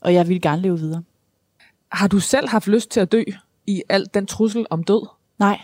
[0.01, 1.03] Og jeg ville gerne leve videre.
[1.91, 3.23] Har du selv haft lyst til at dø
[3.67, 5.07] i al den trussel om død?
[5.39, 5.61] Nej.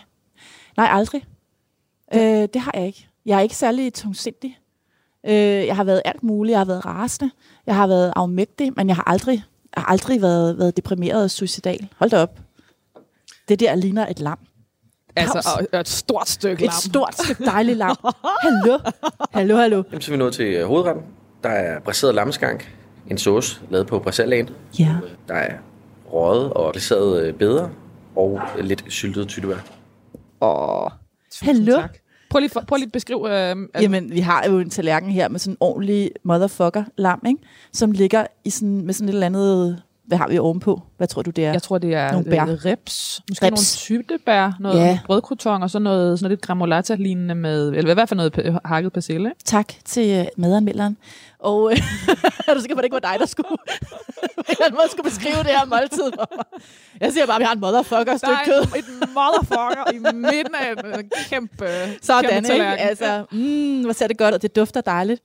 [0.76, 1.24] Nej, aldrig.
[2.14, 3.08] Øh, det har jeg ikke.
[3.26, 4.58] Jeg er ikke særlig tungsindig.
[5.26, 5.34] Øh,
[5.66, 6.52] jeg har været alt muligt.
[6.52, 7.30] Jeg har været rasende.
[7.66, 9.44] Jeg har været afmægtig, men jeg har aldrig,
[9.76, 11.88] har aldrig været, været deprimeret og suicidal.
[11.96, 12.40] Hold da op.
[13.48, 14.38] Det der ligner et lam.
[15.16, 16.90] Altså, og et stort stykke Et lam.
[16.90, 17.96] stort stykke dejligt lam.
[18.44, 18.78] Hallo.
[19.30, 19.82] Hallo, hallo.
[19.90, 21.04] Jamen, så er vi nået til øh, hovedretten.
[21.42, 22.74] Der er brasseret lammeskank,
[23.10, 24.48] en sauce lavet på brassellagen.
[24.78, 24.96] Ja.
[25.28, 25.54] Der er
[26.12, 27.70] røget og glaseret øh, bedre
[28.16, 29.56] og lidt syltet tyttebær.
[30.40, 30.90] Åh.
[31.32, 31.80] Tusind Hallo.
[31.80, 31.96] tak.
[32.30, 33.26] Prøv lige, for, prøv lige at beskrive...
[33.28, 37.22] Øh, altså, Jamen, vi har jo en tallerken her med sådan en ordentlig motherfucker lam,
[37.26, 37.38] ikke?
[37.72, 39.82] Som ligger i sådan, med sådan et eller andet...
[40.12, 40.82] Hvad har vi ovenpå?
[40.96, 41.52] Hvad tror du, det er?
[41.52, 42.42] jeg tror, det er Nogle bær.
[42.46, 43.20] øh, rips.
[43.28, 43.50] Måske Rips.
[43.88, 44.98] nogle tyttebær, noget Ja.
[45.06, 47.68] brødkruton og så noget, sådan noget lidt gremolata-lignende med...
[47.68, 49.32] Eller i hvert fald noget hakket persille.
[49.44, 50.96] Tak til øh, madanmelderen.
[51.38, 51.78] Og øh,
[52.48, 53.48] er du sikker på, at det ikke var dig, der skulle,
[54.76, 56.44] måde skulle beskrive det her måltid for mig?
[57.00, 58.62] Jeg siger bare, at vi har en motherfucker stykke kød.
[58.62, 61.66] en, et motherfucker i midten af en kæmpe,
[62.02, 62.64] Sådan, kæmpe ikke?
[62.66, 64.38] Altså, mm, hvor ser det godt ud.
[64.38, 65.22] Det dufter dejligt.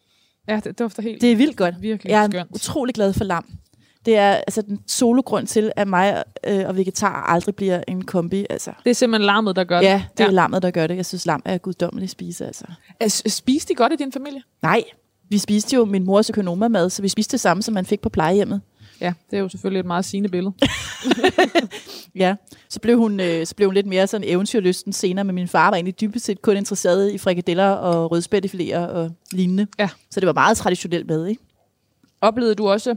[0.50, 1.76] Ja, det dufter helt Det er vildt godt.
[1.82, 2.52] virkelig Jeg er skønt.
[2.56, 3.45] utrolig glad for lam.
[4.08, 8.46] Det er altså den sologrund til, at mig øh, og vegetar aldrig bliver en kombi.
[8.50, 8.72] Altså.
[8.84, 10.32] Det er simpelthen larmet, der gør Ja, det er ja.
[10.32, 10.96] lammet, der gør det.
[10.96, 12.63] Jeg synes, lam er guddommelig spise, altså.
[13.02, 13.12] det.
[13.12, 14.41] Spiste de godt i din familie?
[14.62, 14.84] Nej,
[15.30, 18.10] vi spiste jo min mors økonomamad, så vi spiste det samme, som man fik på
[18.10, 18.62] plejehjemmet.
[19.02, 20.54] Ja, det er jo selvfølgelig et meget sigende billede.
[22.15, 22.36] Ja,
[22.70, 25.70] så blev hun, øh, så blev hun lidt mere sådan eventyrlysten senere, men min far
[25.70, 29.67] var egentlig dybest set kun interesseret i frikadeller og rødspættefiléer og lignende.
[29.80, 29.89] Ja.
[30.12, 31.41] Så det var meget traditionelt med, ikke?
[32.22, 32.96] Oplevede du også,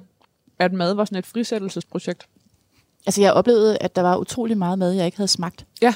[0.61, 2.27] at mad var sådan et frisættelsesprojekt?
[3.07, 5.67] Altså, jeg oplevede, at der var utrolig meget mad, jeg ikke havde smagt.
[5.83, 5.95] Ja.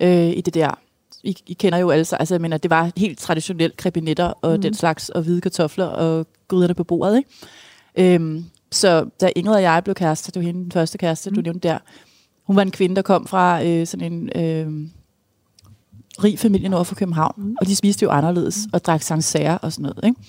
[0.00, 0.78] Øh, I det der.
[1.22, 2.20] I, I kender jo alle sig.
[2.20, 4.62] Altså, jeg mener, det var helt traditionelt krebinetter og mm.
[4.62, 8.14] den slags, og hvide kartofler og gryderne på bordet, ikke?
[8.14, 11.36] Øhm, så da Ingrid og jeg blev kærester, det var hende den første kæreste, mm.
[11.36, 11.78] du nævnte der,
[12.44, 14.88] hun var en kvinde, der kom fra øh, sådan en øh,
[16.24, 17.56] rig familie nord for København, mm.
[17.60, 20.20] og de spiste jo anderledes, og drak sancerre og sådan noget, ikke?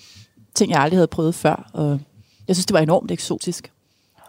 [0.55, 1.99] Ting, jeg aldrig havde prøvet før, og
[2.49, 3.71] jeg synes, det var enormt eksotisk.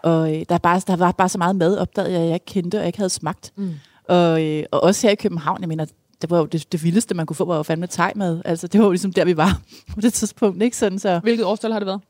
[0.03, 2.45] Og øh, der, er bare, der var bare så meget mad, opdagede jeg, jeg ikke
[2.45, 3.53] kendte, og ikke havde smagt.
[3.55, 3.73] Mm.
[4.07, 5.85] Og, øh, og også her i København, jeg mener,
[6.21, 8.41] det var jo det, det vildeste, man kunne få, var jo fandme tegmad.
[8.45, 9.61] Altså, det var jo ligesom der, vi var
[9.95, 10.77] på det tidspunkt, ikke?
[10.77, 12.01] Sådan, så, Hvilket årstal har det været?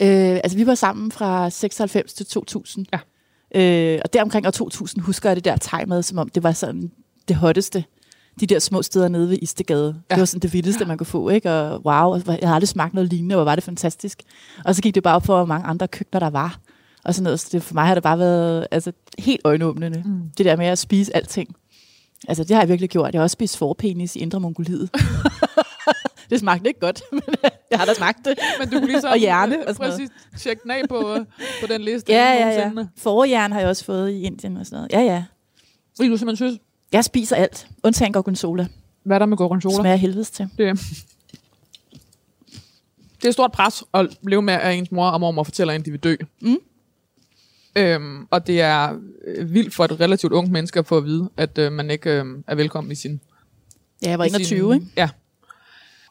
[0.00, 2.86] øh, altså, vi var sammen fra 96 til 2000.
[2.92, 2.98] Ja.
[3.60, 6.90] Øh, og deromkring år 2000 husker jeg det der tegmad, som om det var sådan
[7.28, 7.84] det hotteste.
[8.40, 10.02] De der små steder nede ved Istegade.
[10.10, 10.14] Ja.
[10.14, 11.52] Det var sådan det vildeste, man kunne få, ikke?
[11.52, 14.22] Og wow, jeg havde aldrig smagt noget lignende, og hvor var det fantastisk.
[14.64, 16.58] Og så gik det bare op for, hvor mange andre køkkener der var.
[17.04, 17.40] Og sådan noget.
[17.40, 20.02] Så det, for mig har det bare været altså, helt øjenåbnende.
[20.04, 20.22] Mm.
[20.38, 21.56] Det der med at spise alting.
[22.28, 23.12] Altså, det har jeg virkelig gjort.
[23.12, 24.90] Jeg har også spist forpenis i Indre Mongoliet.
[26.30, 27.22] det smagte ikke godt, men
[27.70, 28.38] jeg har da smagt det.
[28.58, 31.20] Men du kunne ligesom Og hjerne og øh, sådan præcis tjekke den af på, øh,
[31.60, 32.12] på den liste.
[32.12, 32.70] Ja, ja, ja.
[32.96, 34.92] Forhjern har jeg også fået i Indien og sådan noget.
[34.92, 35.24] Ja, ja.
[35.96, 36.60] Fordi du simpelthen synes,
[36.96, 38.66] Jeg spiser alt, undtagen gorgonzola.
[39.02, 39.76] hvad er der med gorgonzola?
[39.76, 40.48] Smager helvedes til.
[40.58, 40.78] Det,
[43.16, 45.84] det er et stort pres at leve med, at ens mor og mormor fortæller en,
[45.84, 46.16] de vil dø.
[46.40, 46.56] Mm.
[47.76, 51.30] Øhm, og det er øh, vildt for et relativt ungt menneske at få at vide,
[51.36, 53.20] at øh, man ikke øh, er velkommen i sin...
[54.02, 54.92] Ja, jeg var i 21, sin, ikke?
[54.96, 55.08] Ja.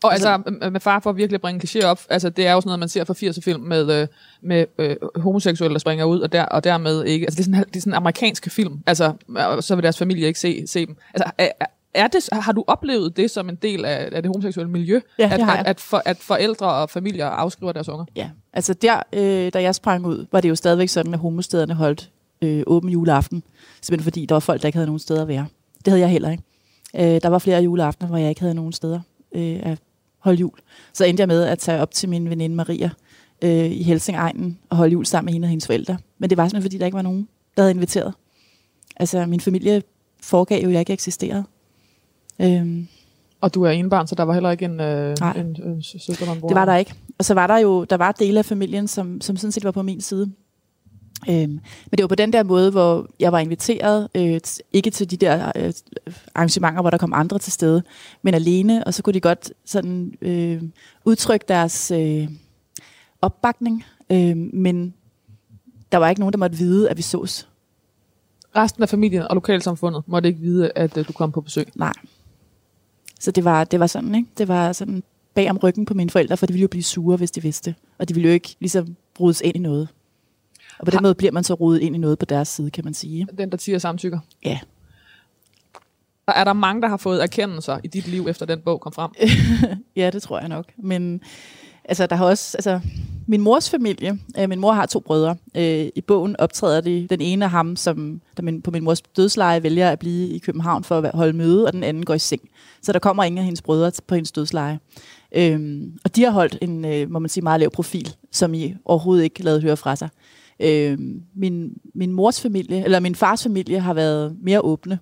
[0.06, 2.62] Og altså, Altså- med far for at virkelig bringe kliché op, altså det er jo
[2.62, 4.08] sådan noget, man ser fra 80'er film med, øh,
[4.42, 7.66] med øh, homoseksuelle, der springer ud, og, der, og dermed ikke, altså det er sådan,
[7.70, 9.14] det er sådan amerikanske film, altså
[9.62, 10.98] så vil deres familie ikke se, se dem.
[11.14, 11.50] Altså er,
[11.94, 15.30] er- det, har du oplevet det som en del af, af det homoseksuelle miljø, Ja,
[15.34, 18.06] at, at, at, for, at forældre og familier afskriver deres unger?
[18.16, 21.74] Ja, altså der, øh, da jeg sprang ud, var det jo stadigvæk sådan, at homostederne
[21.74, 22.10] holdt
[22.42, 23.44] øh, åben juleaften.
[23.82, 25.46] Simpelthen fordi der var folk, der ikke havde nogen steder at være.
[25.86, 26.44] Det havde jeg heller ikke.
[26.96, 29.00] Øh, der var flere juleaftener, hvor jeg ikke havde nogen steder
[29.36, 29.80] øh, at
[30.26, 30.52] holde jul.
[30.94, 32.90] Så endte jeg med at tage op til min veninde Maria
[33.42, 35.98] øh, i Helsingegnen og holde jul sammen med hende og hendes forældre.
[36.20, 38.14] Men det var simpelthen fordi, der ikke var nogen, der havde inviteret.
[38.98, 39.82] Altså min familie
[40.22, 41.44] foregav jo, at jeg ikke eksisterede.
[42.42, 42.88] Øhm,
[43.42, 45.34] Og du er enebarn, så der var heller ikke en, øh, Nej.
[45.38, 46.48] en, en søster, en bror?
[46.48, 46.94] Det var der ikke.
[47.20, 49.72] Og så var der jo der var dele af familien, som, som sådan set var
[49.72, 50.32] på min side.
[51.30, 54.40] Øhm, men det var på den der måde, hvor jeg var inviteret, øh,
[54.74, 55.74] ikke til de der øh,
[56.36, 57.84] arrangementer, hvor der kom andre til stede,
[58.22, 60.64] men alene, og så kunne de godt sådan øh,
[61.06, 62.28] udtrykke deres øh,
[63.22, 64.94] opbakning, øh, men
[65.92, 67.48] der var ikke nogen, der måtte vide, at vi sås.
[68.56, 71.68] Resten af familien og lokalsamfundet måtte ikke vide, at øh, du kom på besøg.
[71.76, 71.94] Nej.
[73.20, 74.30] Så det var, det var sådan, ikke?
[74.38, 77.18] Det var sådan bag om ryggen på mine forældre, for de ville jo blive sure,
[77.18, 77.76] hvis de vidste.
[77.98, 79.88] Og de ville jo ikke ligesom rodes ind i noget.
[80.80, 82.84] Og på den måde bliver man så rodet ind i noget på deres side, kan
[82.84, 83.28] man sige.
[83.38, 84.20] Den, der tiger samtykker.
[84.46, 84.60] Ja.
[86.28, 88.94] Og er der mange, der har fået erkendelser i dit liv, efter den bog kom
[88.94, 89.12] frem?
[89.96, 90.66] Ja, det tror jeg nok.
[90.78, 91.22] Men
[91.84, 92.80] altså, der har også, altså,
[93.28, 95.36] min mors familie, øh, min mor har to brødre.
[95.56, 99.02] Øh, I bogen optræder de, den ene af ham, som der min, på min mors
[99.02, 102.20] dødsleje vælger at blive i København for at holde møde, og den anden går i
[102.20, 102.42] seng.
[102.82, 104.80] Så der kommer ingen af hendes brødre på hendes dødsleje.
[105.32, 108.76] Øhm, og de har holdt en, øh, må man sige, meget lav profil, som I
[108.86, 110.10] overhovedet ikke lavet høre fra sig.
[110.60, 110.98] Øh,
[111.36, 115.00] min, min mors familie, eller min fars familie har været mere åbne.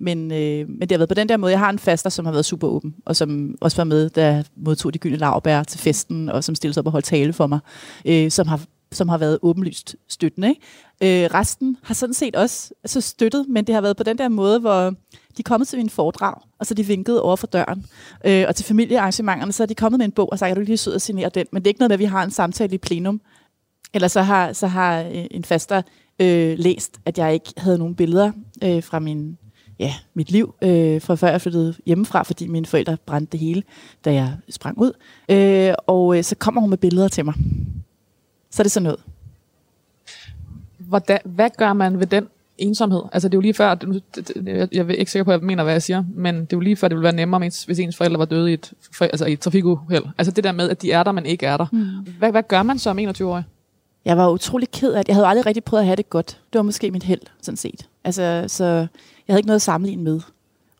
[0.00, 1.52] Men, øh, men det har været på den der måde.
[1.52, 4.26] Jeg har en faster, som har været super åben, og som også var med, da
[4.26, 7.32] jeg modtog de gyldne lavbær til festen, og som stillede sig op og holdt tale
[7.32, 7.58] for mig,
[8.04, 8.60] øh, som, har,
[8.92, 10.48] som har været åbenlyst støttende.
[10.48, 11.24] Ikke?
[11.24, 14.28] Øh, resten har sådan set også altså støttet, men det har været på den der
[14.28, 14.90] måde, hvor
[15.36, 17.86] de er kommet til min foredrag, og så de vinkede over for døren.
[18.26, 20.62] Øh, og til familiearrangementerne, så er de kommet med en bog og sagt, at du
[20.62, 21.46] lige sød og signere den?
[21.52, 23.20] Men det er ikke noget med, at vi har en samtale i plenum.
[23.94, 25.82] Eller så har, så har øh, en faster
[26.18, 28.32] øh, læst, at jeg ikke havde nogen billeder
[28.64, 29.38] øh, fra min,
[29.78, 33.62] ja, mit liv, øh, fra før jeg flyttede hjemmefra, fordi mine forældre brændte det hele,
[34.04, 34.92] da jeg sprang ud.
[35.28, 37.34] Øh, og øh, så kommer hun med billeder til mig.
[38.50, 39.00] Så er det sådan noget.
[40.78, 42.28] Hvordan, hvad gør man ved den
[42.58, 43.02] ensomhed?
[43.12, 43.76] Altså det er jo lige før,
[44.72, 46.60] jeg, er ikke sikker på, at jeg mener, hvad jeg siger, men det er jo
[46.60, 49.26] lige før, det ville være nemmere, hvis, hvis ens forældre var døde i et, altså
[49.26, 50.04] i et trafikuheld.
[50.18, 51.66] Altså det der med, at de er der, men ikke er der.
[51.72, 52.12] Mm.
[52.18, 53.44] Hvad, hvad gør man som 21-årig?
[54.04, 55.08] Jeg var utrolig ked af det.
[55.08, 56.40] Jeg havde aldrig rigtig prøvet at have det godt.
[56.52, 57.88] Det var måske mit held, sådan set.
[58.04, 58.88] Altså, så jeg
[59.28, 60.20] havde ikke noget at sammenligne med.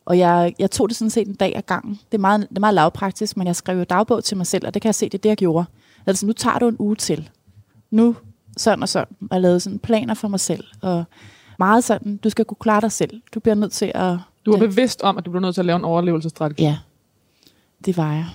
[0.05, 1.99] Og jeg, jeg tog det sådan set en dag ad gangen.
[2.11, 4.67] Det er, meget, det er meget lavpraktisk, men jeg skrev jo dagbog til mig selv,
[4.67, 5.65] og det kan jeg se, det er det, jeg gjorde.
[6.05, 7.29] Altså, nu tager du en uge til.
[7.91, 8.15] Nu
[8.57, 9.15] sådan og sådan.
[9.21, 10.63] Og jeg lavede sådan planer for mig selv.
[10.81, 11.03] Og
[11.59, 13.21] meget sådan, du skal kunne klare dig selv.
[13.33, 14.17] Du bliver nødt til at...
[14.45, 14.65] Du var Ja.
[14.67, 16.63] bevidst om, at du blev nødt til at lave en overlevelsesstrategi.
[16.63, 16.77] Ja,
[17.85, 18.25] det var jeg.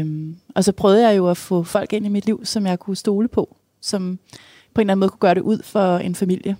[0.00, 2.78] Øhm, og så prøvede jeg jo at få folk ind i mit liv, som jeg
[2.78, 4.18] kunne stole på, som
[4.74, 6.56] på en eller anden måde kunne gøre det ud for en familie.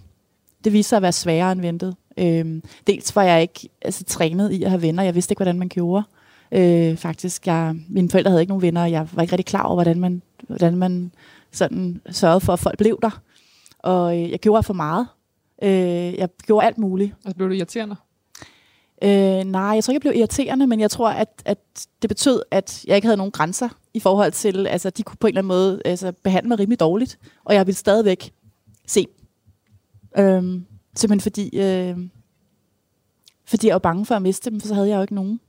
[0.65, 1.97] Det viste sig at være sværere end ventet.
[2.19, 5.03] Øhm, dels var jeg ikke altså, trænet i at have venner.
[5.03, 6.05] Jeg vidste ikke, hvordan man gjorde.
[6.53, 9.63] Øh, faktisk, jeg, mine forældre havde ikke nogen venner, og jeg var ikke rigtig klar
[9.63, 11.13] over, hvordan man, hvordan man
[11.53, 13.21] sådan sørgede for, at folk blev der.
[13.79, 15.07] Og øh, jeg gjorde for meget.
[15.63, 17.15] Øh, jeg gjorde alt muligt.
[17.25, 17.97] Altså blev du irriterende?
[19.03, 21.59] Øh, nej, jeg tror ikke, jeg blev irriterende, men jeg tror, at, at
[22.03, 25.27] det betød, at jeg ikke havde nogen grænser i forhold til, altså de kunne på
[25.27, 28.33] en eller anden måde altså, behandle mig rimelig dårligt, og jeg ville stadigvæk
[28.87, 29.07] se.
[30.19, 30.65] Øhm,
[30.97, 31.97] simpelthen fordi, øh,
[33.47, 35.41] fordi jeg var bange for at miste dem, for så havde jeg jo ikke nogen.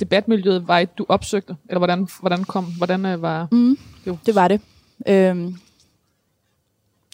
[0.00, 1.56] Debatmiljøet var et, du opsøgte?
[1.68, 3.78] Eller hvordan, hvordan kom, hvordan øh, var Mm,
[4.26, 4.34] det?
[4.34, 4.60] var det.
[5.08, 5.54] Øhm,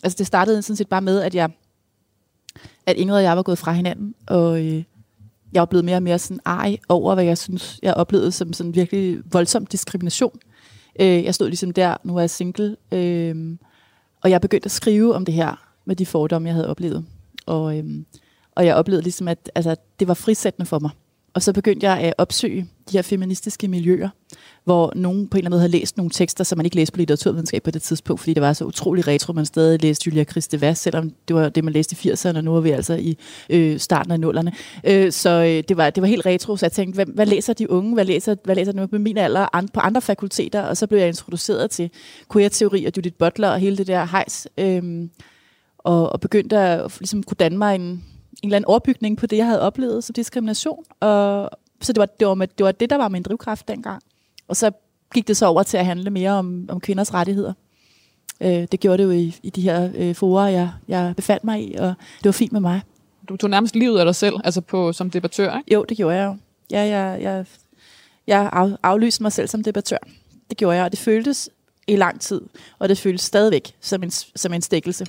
[0.04, 1.50] altså det startede sådan set bare med, at jeg
[2.86, 4.84] at Ingrid og jeg var gået fra hinanden, og øh,
[5.52, 8.52] jeg var blevet mere og mere sådan ej over, hvad jeg synes, jeg oplevede som
[8.52, 10.38] sådan virkelig voldsom diskrimination.
[11.00, 13.56] Øh, jeg stod ligesom der, nu er jeg single, øh,
[14.22, 17.04] og jeg begyndte at skrive om det her, med de fordomme, jeg havde oplevet.
[17.46, 17.84] Og, øh,
[18.52, 20.90] og jeg oplevede ligesom, at altså, det var frisættende for mig.
[21.34, 24.08] Og så begyndte jeg at opsøge de her feministiske miljøer,
[24.64, 26.92] hvor nogen på en eller anden måde havde læst nogle tekster, som man ikke læste
[26.92, 30.24] på litteraturvidenskab på det tidspunkt, fordi det var så utrolig retro, man stadig læste Julia
[30.24, 33.18] Kristeva, selvom det var det, man læste i 80'erne, og nu er vi altså i
[33.50, 34.52] øh, starten af nullerne.
[34.84, 37.52] Øh, så øh, det, var, det var helt retro, så jeg tænkte, hvad, hvad læser
[37.52, 37.94] de unge?
[37.94, 40.62] Hvad læser, hvad læser de på min alder and, på andre fakulteter?
[40.62, 41.90] Og så blev jeg introduceret til
[42.32, 45.08] queer-teori og Judith Butler og hele det der hejs, øh,
[45.78, 48.04] og, og begyndte at ligesom, kunne danne mig en
[48.42, 50.84] eller anden overbygning på det, jeg havde oplevet som diskrimination.
[51.00, 51.50] Og,
[51.80, 54.02] så det var, det, var med, det var det, der var min drivkraft dengang.
[54.48, 54.70] Og så
[55.14, 57.52] gik det så over til at handle mere om, om kvinders rettigheder.
[58.40, 61.62] Øh, det gjorde det jo i, i de her øh, forer, jeg, jeg befandt mig
[61.62, 62.80] i, og det var fint med mig.
[63.28, 65.74] Du tog nærmest livet af dig selv, altså på, som debattør, ikke?
[65.74, 66.36] Jo, det gjorde jeg jo.
[66.70, 67.46] Ja, jeg, jeg,
[68.26, 69.98] jeg af, aflyste mig selv som debattør.
[70.50, 71.50] Det gjorde jeg, og det føltes
[71.86, 72.40] i lang tid,
[72.78, 75.06] og det føles stadigvæk som en, som en stikkelse.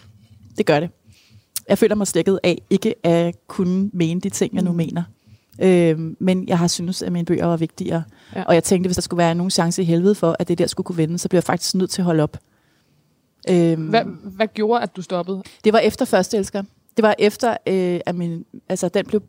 [0.58, 0.90] Det gør det.
[1.70, 4.78] Jeg føler mig stikket af ikke at kunne mene de ting, jeg nu Mm.
[4.78, 5.04] mener.
[5.62, 8.04] Øhm, men jeg har synes, at mine bøger var vigtigere.
[8.36, 8.40] Ja.
[8.40, 8.46] Ja.
[8.46, 10.68] Og jeg tænkte, hvis der skulle være nogen chance i helvede for, at det der
[10.68, 12.38] skulle kunne vende, så bliver jeg faktisk nødt til at holde op.
[13.50, 15.44] Øhm, Hvad, hvad gjorde, at du stoppede?
[15.64, 16.64] det var efter første elsker.
[16.98, 19.22] Det var efter, øh, at min, altså den blev,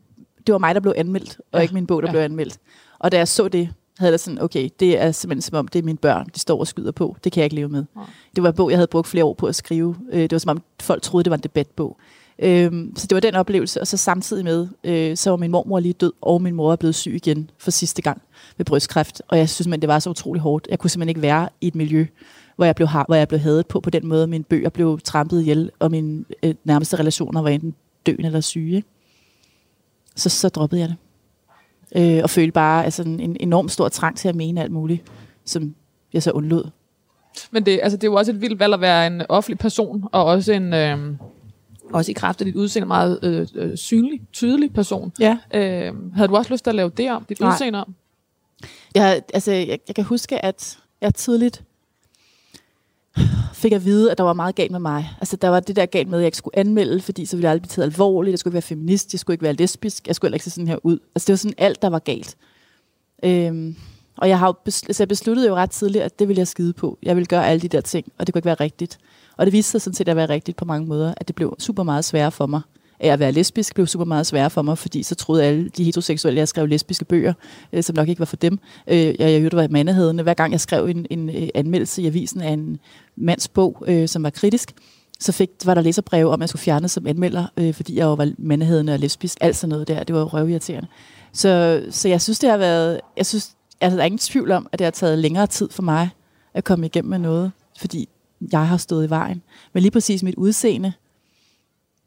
[0.47, 1.61] det var mig, der blev anmeldt, og Ja, ja.
[1.61, 2.11] ikke min bog, der ja.
[2.11, 2.13] ja.
[2.13, 2.57] blev anmeldt.
[2.99, 3.69] Og da jeg så det,
[3.99, 6.59] havde det sådan, okay, det er simpelthen som om, det er mine børn, de står
[6.59, 7.15] og skyder på.
[7.23, 7.85] Det kan jeg ikke leve med.
[7.95, 8.05] Nej.
[8.35, 9.95] Det var en bog, jeg havde brugt flere år på at skrive.
[10.11, 11.97] Øh, det var som om, folk troede, det var en debatbog.
[12.39, 15.79] Øhm, så det var den oplevelse, og så samtidig med, øh, så var min mormor
[15.79, 18.21] lige død, og min mor er blevet syg igen for sidste gang
[18.57, 19.21] med brystkræft.
[19.27, 20.67] Og jeg synes, men det var så utrolig hårdt.
[20.69, 22.05] Jeg kunne simpelthen ikke være i et miljø,
[22.55, 24.27] hvor jeg blev, har, hvor jeg blev hadet på på den måde.
[24.27, 28.75] Mine bøger blev trampet ihjel, og mine øh, nærmeste relationer var enten døende eller syge.
[28.75, 28.87] Ikke?
[30.15, 30.97] Så, så droppede jeg det.
[31.95, 35.03] Øh, og følte bare altså, en, en enorm stor trang til at mene alt muligt,
[35.45, 35.75] som
[36.13, 36.69] jeg så undlod.
[37.51, 40.03] Men det, altså, det er jo også et vildt valg at være en offentlig person,
[40.11, 40.73] og også en...
[40.73, 41.15] Øh,
[41.93, 45.11] også i kraft af dit udseende meget øh, øh, synlig, tydelig person.
[45.19, 45.37] Ja.
[45.53, 47.53] Øh, havde du også lyst til at lave det om, dit Nej.
[47.53, 47.95] udseende om?
[48.95, 51.63] Jeg, altså, jeg, jeg kan huske, at jeg tidligt
[53.53, 55.09] fik at vide, at der var meget galt med mig.
[55.21, 57.43] Altså, der var det der galt med, at jeg ikke skulle anmelde, fordi så ville
[57.43, 58.31] jeg aldrig blive taget alvorligt.
[58.31, 60.51] Jeg skulle ikke være feminist, jeg skulle ikke være lesbisk, jeg skulle heller ikke se
[60.51, 60.99] sådan her ud.
[61.15, 62.37] Altså, det var sådan alt, der var galt.
[63.23, 63.75] Øhm,
[64.17, 66.47] og jeg, har jo bes, altså, jeg besluttede jo ret tidligt, at det ville jeg
[66.47, 66.97] skide på.
[67.03, 68.97] Jeg ville gøre alle de der ting, og det kunne ikke være rigtigt.
[69.37, 71.55] Og det viste sig sådan set at være rigtigt på mange måder, at det blev
[71.59, 72.61] super meget sværere for mig.
[72.99, 76.39] At være lesbisk blev super meget sværere for mig, fordi så troede alle de heteroseksuelle,
[76.39, 77.33] jeg skrev lesbiske bøger,
[77.73, 78.59] øh, som nok ikke var for dem.
[78.87, 80.23] Øh, jeg, jeg hørte, var mandehedende.
[80.23, 82.79] Hver gang jeg skrev en, en øh, anmeldelse i avisen af en
[83.15, 84.73] mands bog, øh, som var kritisk,
[85.19, 88.03] så fik, var der læserbreve om, at jeg skulle fjernes som anmelder, øh, fordi jeg
[88.03, 89.37] jo var mandehedende og lesbisk.
[89.41, 90.03] Alt sådan noget der.
[90.03, 90.87] Det var jo røvirriterende.
[91.33, 93.01] Så, så jeg synes, det har været...
[93.17, 95.83] Jeg synes, altså, der er ingen tvivl om, at det har taget længere tid for
[95.83, 96.09] mig
[96.53, 98.09] at komme igennem med noget, fordi
[98.51, 99.41] jeg har stået i vejen.
[99.73, 100.93] Men lige præcis mit udseende,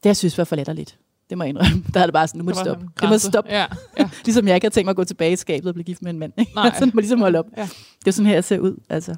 [0.03, 0.99] det jeg synes var for letterligt.
[1.31, 1.85] Det må jeg indrømme.
[1.95, 2.87] Der er det bare sådan, nu må det stoppe.
[3.01, 3.51] Det må stoppe.
[3.51, 3.67] Ja,
[3.99, 4.09] ja.
[4.25, 6.11] Ligesom jeg ikke har tænkt mig at gå tilbage i skabet og blive gift med
[6.11, 6.33] en mand.
[6.39, 6.53] Ikke?
[6.55, 6.73] Nej.
[6.79, 7.47] så det må ligesom holde op.
[7.57, 7.69] Ja.
[7.99, 8.77] Det er sådan her, jeg ser ud.
[8.89, 9.15] Altså.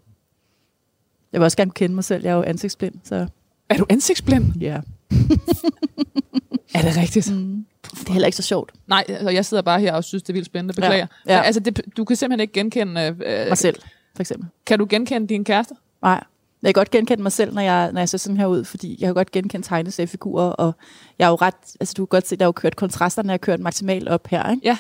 [1.33, 2.23] Jeg vil også gerne kende mig selv.
[2.25, 3.27] Jeg er jo ansigtsblind, så
[3.69, 4.53] Er du ansigtsblind?
[4.61, 4.81] ja.
[6.75, 7.35] Er det rigtigt?
[7.35, 7.67] Mm.
[7.83, 8.73] Det er heller ikke så sjovt.
[8.87, 10.75] Nej, altså, jeg sidder bare her og synes, det er vildt spændende.
[10.75, 11.07] Beklager.
[11.27, 11.35] Ja.
[11.35, 11.39] Ja.
[11.43, 13.17] Så, altså, det, du kan simpelthen ikke genkende...
[13.27, 13.77] Øh, Mig selv,
[14.17, 14.49] for eksempel.
[14.67, 15.75] Kan du genkende din kæreste?
[16.03, 16.25] Nej.
[16.63, 18.97] Jeg kan godt genkende mig selv, når jeg, når jeg ser sådan her ud, fordi
[19.01, 20.73] jeg kan godt genkende tegneseriefigurer, og
[21.19, 23.33] jeg er jo ret, altså du kan godt se, der er jo kørt kontrasterne, jeg
[23.33, 24.63] har kørt maksimalt op her, ikke?
[24.65, 24.79] Ja.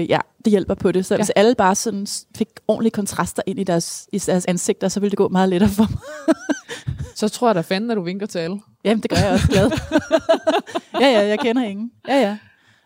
[0.00, 1.06] Øh, ja, det hjælper på det.
[1.06, 1.18] Så Ja.
[1.18, 5.10] hvis alle bare sådan fik ordentlige kontraster ind i deres, i deres ansigter, så ville
[5.10, 6.00] det gå meget lettere for mig.
[7.14, 8.60] Så tror jeg da fanden, at du vinker til alle.
[8.84, 9.70] Jamen, det gør jeg også glad.
[11.00, 11.90] ja, ja, jeg kender ingen.
[12.08, 12.36] Ja, ja.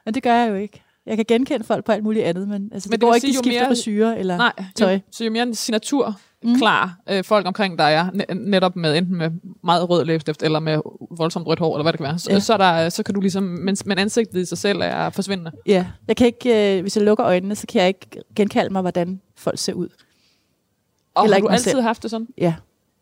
[0.04, 0.82] Men det gør jeg jo ikke.
[1.06, 3.26] Jeg kan genkende folk på alt muligt andet, men, altså, Men det det går ikke,
[3.26, 4.92] sige, de skifter mere- frisyrer eller Nej, tøj.
[4.94, 6.20] jo, så jo mere en signatur
[6.58, 9.30] klar øh, folk omkring dig er, ne- netop med enten med
[9.64, 10.80] meget rød læbestift, eller med
[11.10, 12.40] voldsomt rødt hår, eller hvad det kan være, så, ja.
[12.40, 15.50] Så, er der, så kan du ligesom, men, men ansigtet i sig selv er forsvindende.
[15.66, 18.80] Ja, jeg kan ikke, øh, hvis jeg lukker øjnene, så kan jeg ikke genkalde mig,
[18.80, 19.88] hvordan folk ser ud.
[21.14, 21.82] Og Heller har du altid selv.
[21.82, 22.28] haft det sådan?
[22.38, 22.54] Ja,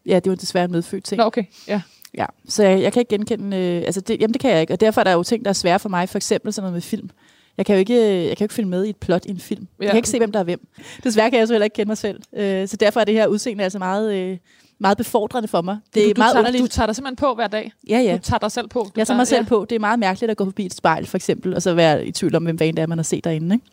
[0.07, 1.18] ja det var desværre en medfødt ting.
[1.18, 1.44] Nå, okay.
[1.68, 1.83] Ja.
[2.18, 4.72] Ja, så jeg, jeg kan ikke genkende, øh, altså det, jamen det kan jeg ikke,
[4.72, 6.72] og derfor er der jo ting, der er svære for mig, for eksempel sådan noget
[6.72, 7.11] med film.
[7.57, 7.95] Jeg kan jo ikke,
[8.29, 9.67] jeg kan jo ikke følge med i et plot i en film.
[9.79, 9.91] Jeg Ja.
[9.91, 10.69] kan ikke se, hvem der er hvem.
[11.05, 12.21] Desværre kan jeg så heller ikke kende mig selv.
[12.33, 14.38] Øh, så derfor er det her udseende altså meget, øh,
[14.79, 15.79] meget befordrende for mig.
[15.95, 16.62] Det er du, meget tager, underligt.
[16.62, 17.73] du tager dig simpelthen på hver dag.
[17.88, 18.17] ja, ja.
[18.17, 18.79] Du tager dig selv på.
[18.83, 19.67] Du Jeg tager mig selv på.
[19.71, 22.12] Det er meget mærkeligt at gå forbi et spejl, for eksempel, og så være i
[22.12, 23.55] tvivl om, hvem fanden det er, man har set derinde.
[23.55, 23.67] Ikke?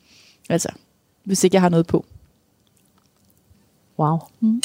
[0.50, 0.70] Altså,
[1.24, 2.06] hvis ikke jeg har noget på.
[4.00, 4.18] Wow.
[4.39, 4.62] Mm.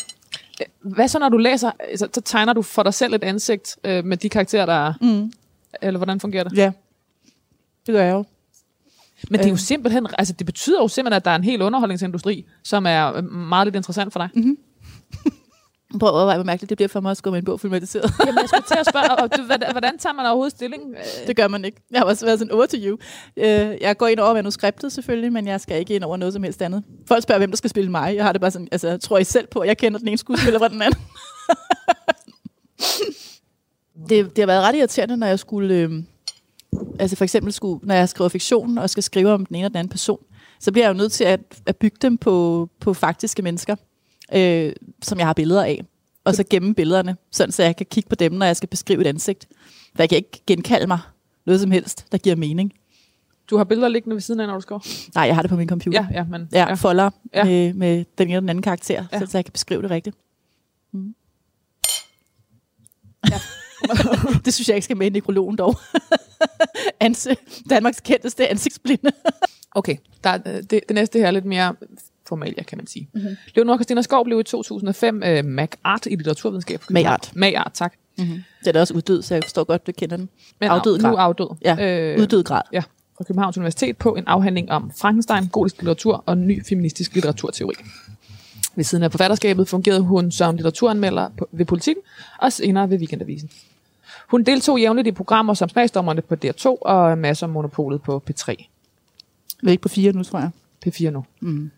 [0.81, 4.05] Hvad så, når du læser, så, så tegner du for dig selv et ansigt øh,
[4.05, 5.33] med de karakterer, der er, Mm.
[5.83, 6.57] eller hvordan fungerer det?
[6.59, 6.73] Ja,
[7.87, 8.25] det gør jeg jo.
[9.31, 9.59] Men det er jo Øh.
[9.59, 13.25] simpelthen, altså det betyder jo simpelthen, at der er en hel underholdningsindustri, som er øh,
[13.33, 14.29] meget lidt interessant for dig.
[16.01, 18.13] Prøv at overveje, hvor mærkeligt det bliver for mig at skrive med en bog filmatiseret.
[18.27, 20.83] Jamen, jeg skulle til at spørge, og, du, hvordan, tager man overhovedet stilling?
[21.27, 21.83] Det gør man ikke.
[21.91, 22.99] Jeg har også været sådan over to you.
[23.37, 26.43] Øh, jeg går ind over manuskriptet selvfølgelig, men jeg skal ikke ind over noget som
[26.43, 26.83] helst andet.
[27.09, 28.17] Folk spørger, hvem der skal spille mig.
[28.17, 30.19] Jeg har det bare sådan, altså, tror I selv på, at jeg kender den ene
[30.19, 31.01] skuespiller fra den anden?
[34.09, 35.75] det, det har været ret irriterende, når jeg skulle...
[35.75, 35.93] Øh,
[36.99, 39.69] altså for eksempel, skulle, når jeg skriver fiktion og skal skrive om den ene eller
[39.69, 40.19] den anden person,
[40.61, 43.77] så bliver jeg jo nødt til at, at bygge dem på, på faktiske mennesker,
[44.35, 45.85] øh, som jeg har billeder af.
[46.25, 49.01] Og så gemme billederne, sådan så jeg kan kigge på dem, når jeg skal beskrive
[49.01, 49.47] et ansigt.
[49.95, 50.99] For jeg kan ikke genkalde mig
[51.47, 52.73] noget som helst, der giver mening.
[53.51, 54.81] Du har billeder liggende ved siden af, når du skriver?
[55.15, 56.07] Nej, jeg har det på min computer.
[56.11, 56.49] Ja, ja, men...
[56.53, 57.39] Ja, folder Ja.
[57.39, 57.45] ja.
[57.45, 59.19] Med, med den ene eller den anden karakter, Ja.
[59.21, 59.27] ja.
[59.27, 60.17] så jeg kan beskrive det rigtigt.
[60.93, 61.15] Mm.
[64.45, 65.77] Det synes jeg ikke skal med i nekrologen dog.
[67.01, 67.37] Anse,
[67.71, 69.11] Danmarks kendteste ansigtsblinde.
[69.77, 71.75] Okay, der, er, øh, det, det næste her er lidt mere
[72.29, 73.09] formalia, kan man sige.
[73.15, 73.37] Mm-hmm.
[73.55, 76.83] Leonora Christina Skov blev i 2005 øh, MacArt i litteraturvidenskab.
[76.91, 77.33] Magart.
[77.35, 77.95] Magart, tak.
[78.19, 78.43] Mm-hmm.
[78.65, 80.29] Den er også uddød, så jeg forstår godt, du kender den.
[80.61, 81.15] Men Afdød nu grad.
[81.19, 81.57] afdød.
[81.65, 81.77] Ja,
[82.15, 82.63] Øh, Uddød grad.
[82.73, 82.83] Ja,
[83.17, 87.75] fra Københavns Universitet på en afhandling om Frankenstein, gotisk litteratur og ny feministisk litteraturteori.
[88.77, 92.03] Ved siden af forfatterskabet fungerede hun som litteraturanmelder på, ved Politiken
[92.39, 93.51] og senere ved Weekendavisen.
[94.31, 98.55] Hun deltog jævnligt i programmer som Smagsdommerne på DR2 og masser af Monopolet på P3.
[99.63, 100.51] Vi er ikke på fire nu, tror jeg.
[100.87, 101.25] P4 nu.
[101.41, 101.71] Mm.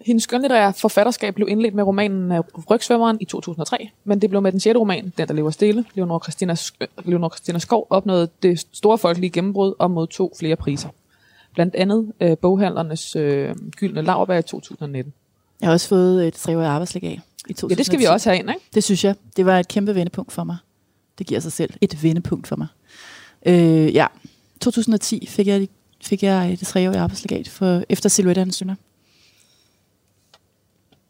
[0.00, 4.60] Hendes skønlitterære forfatterskab blev indledt med romanen Rygsvømmeren i 2003, men det blev med den
[4.60, 6.56] sjette roman, Den, der lever stille, Leonora Christina,
[7.04, 10.88] Leonora Christina Skov opnåede det store folkelige gennembrud og modtog flere priser.
[11.54, 15.12] Blandt andet øh, boghandlernes øh, gyldne laverbær i 2019.
[15.60, 17.72] Jeg har også fået et treårigt arbejdslæg i 2010.
[17.72, 18.60] Ja, det skal vi også have ind, ikke?
[18.74, 19.14] Det synes jeg.
[19.36, 20.56] Det var et kæmpe vendepunkt for mig.
[21.18, 22.66] Det giver sig selv et vendepunkt for mig.
[23.46, 24.06] Øh, ja,
[24.60, 25.68] 2010 fik jeg,
[26.02, 28.74] fik jeg det treårige arbejdslegat for, efter Silhouette Synder.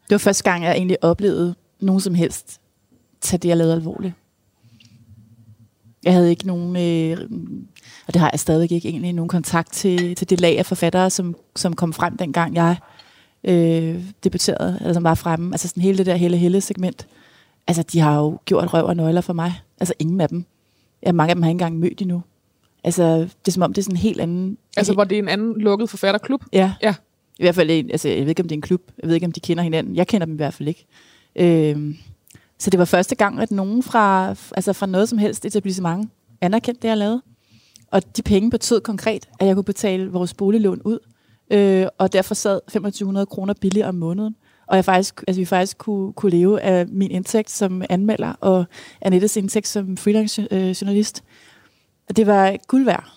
[0.03, 2.61] Det var første gang, jeg egentlig oplevede nogen som helst
[3.21, 4.15] tage det, jeg lavede alvorligt.
[6.03, 7.31] Jeg havde ikke nogen, øh,
[8.07, 11.11] og det har jeg stadig ikke egentlig, nogen kontakt til, til det lag af forfattere,
[11.11, 12.77] som, som kom frem dengang jeg
[13.45, 15.55] øh, debuterede, eller som var fremme.
[15.55, 17.07] Altså sådan hele det der hele hele segment.
[17.67, 19.53] Altså de har jo gjort røv og nøgler for mig.
[19.81, 20.45] Altså ingen af dem.
[21.07, 22.23] Ja, mange af dem har ikke engang mødt endnu.
[22.85, 24.59] Altså det er som om det er sådan en helt anden...
[24.77, 26.45] Altså hvor det er en anden lukket forfatterklub?
[26.53, 26.73] Ja.
[26.83, 26.95] Ja.
[27.39, 28.81] I hvert fald, altså, jeg ved ikke, om det er en klub.
[29.03, 29.97] Jeg ved ikke, om de kender hinanden.
[29.97, 30.87] Jeg kender dem i hvert fald ikke.
[31.37, 31.97] Øhm,
[32.59, 36.83] så det var første gang, at nogen fra, altså fra noget som helst etablissement anerkendte
[36.83, 37.23] det, jeg lavede.
[37.91, 40.99] Og de penge betød konkret, at jeg kunne betale vores boliglån ud.
[41.51, 44.37] Øh, og derfor sad 2500 kroner billigere om måneden.
[44.67, 48.65] Og jeg faktisk, altså, vi faktisk kunne, kunne leve af min indtægt som anmelder, og
[49.01, 50.75] Annettes indtægt som freelance øh,
[52.17, 53.15] det var guld værd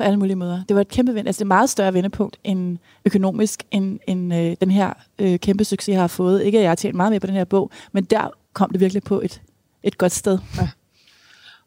[0.00, 0.64] på alle mulige måder.
[0.68, 1.26] Det var et kæmpe vind.
[1.28, 5.38] Altså det er et meget større vendepunkt end økonomisk, end, end øh, den her øh,
[5.38, 6.42] kæmpe succes, jeg har fået.
[6.42, 8.80] Ikke at jeg har tjent meget mere på den her bog, men der kom det
[8.80, 9.42] virkelig på et,
[9.82, 10.38] et godt sted.
[10.56, 10.68] Ja.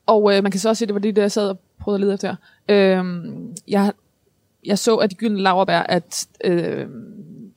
[0.06, 2.02] Og øh, man kan så også se, det var det, jeg sad og prøvede at
[2.02, 2.36] lede efter.
[2.70, 3.06] Øh,
[3.68, 3.92] jeg,
[4.66, 6.88] jeg så, at de gyldne laverbær, at øh,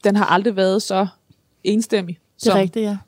[0.05, 1.07] den har aldrig været så
[1.65, 2.19] enstemmig.
[2.45, 2.99] Det er rigtigt, ja.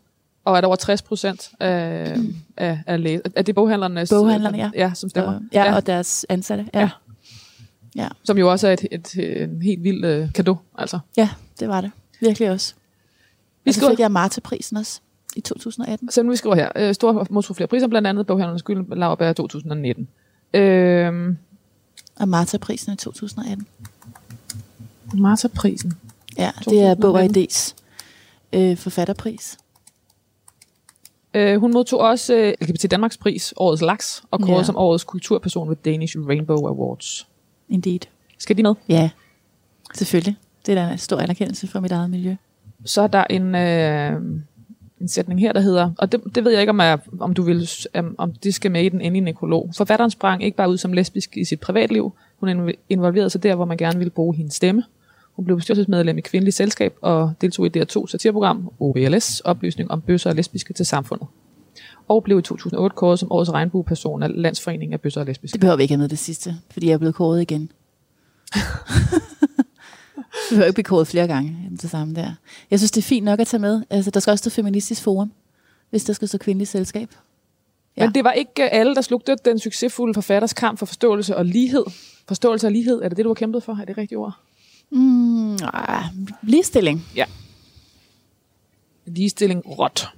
[0.44, 2.34] Og at over 60 procent af, mm.
[2.56, 4.10] af, af, læ- af det boghandlernes...
[4.10, 4.70] Boghandlerne, ja.
[4.74, 5.34] Ja, som stemmer.
[5.34, 6.66] Og, ja, ja, og deres ansatte.
[6.74, 6.80] Ja.
[6.80, 6.90] ja.
[7.96, 8.08] Ja.
[8.24, 10.98] Som jo også er et, et, et, en helt vild øh, kado, altså.
[11.16, 11.28] Ja,
[11.60, 11.90] det var det.
[12.20, 12.74] Virkelig også.
[13.64, 15.00] Vi skal fik jeg Marta-prisen også
[15.36, 16.10] i 2018.
[16.10, 16.68] Så vi skriver her.
[16.76, 20.08] Øh, store modtog flere priser, blandt andet Boghandlernes Gyldne Laurbær 2019.
[20.54, 21.34] Øh,
[22.20, 23.66] og Marta-prisen i 2018.
[25.14, 25.92] Marta-prisen?
[26.38, 27.74] Ja, det er Bog og Idés
[28.52, 29.58] øh, forfatterpris.
[31.34, 34.64] Øh, hun modtog også øh, LGBT Danmarks pris, Årets Laks, og kåret ja.
[34.64, 37.26] som Årets Kulturperson ved Danish Rainbow Awards.
[37.68, 38.00] Indeed.
[38.38, 38.74] Skal de med?
[38.88, 39.10] Ja,
[39.94, 40.36] selvfølgelig.
[40.66, 42.36] Det er da en stor anerkendelse for mit eget miljø.
[42.84, 44.40] Så er der en, øh,
[45.00, 47.42] en sætning her, der hedder, og det, det ved jeg ikke, om, jeg, om du
[47.42, 47.68] vil,
[48.18, 49.70] om det skal med i den endelige nekrolog.
[49.76, 53.64] Forfatteren sprang ikke bare ud som lesbisk i sit privatliv, hun involverede sig der, hvor
[53.64, 54.82] man gerne ville bruge hendes stemme.
[55.36, 60.30] Hun blev bestyrelsesmedlem i Kvindelig Selskab og deltog i DR2 satirprogram OBLS, oplysning om bøsser
[60.30, 61.28] og lesbiske til samfundet.
[62.08, 65.52] Og blev i 2008 kåret som årets regnbueperson af Landsforeningen af Bøsser og Lesbiske.
[65.52, 67.70] Det behøver vi ikke have med det sidste, fordi jeg er blevet kåret igen.
[70.50, 72.32] Vi har ikke blive kåret flere gange det samme der.
[72.70, 73.82] Jeg synes, det er fint nok at tage med.
[73.90, 75.32] Altså, der skal også stå Feministisk Forum,
[75.90, 77.14] hvis der skal stå kvindeligt selskab.
[77.96, 78.04] Ja.
[78.04, 81.84] Men det var ikke alle, der slugte den succesfulde forfatters kamp for forståelse og lighed.
[82.28, 83.72] Forståelse og lighed, er det det, du har kæmpet for?
[83.72, 84.38] Er det rigtigt ord?
[84.90, 86.04] Mm, ah,
[86.42, 87.06] ligestilling.
[87.16, 87.24] Ja.
[89.06, 90.08] Ligestilling råt.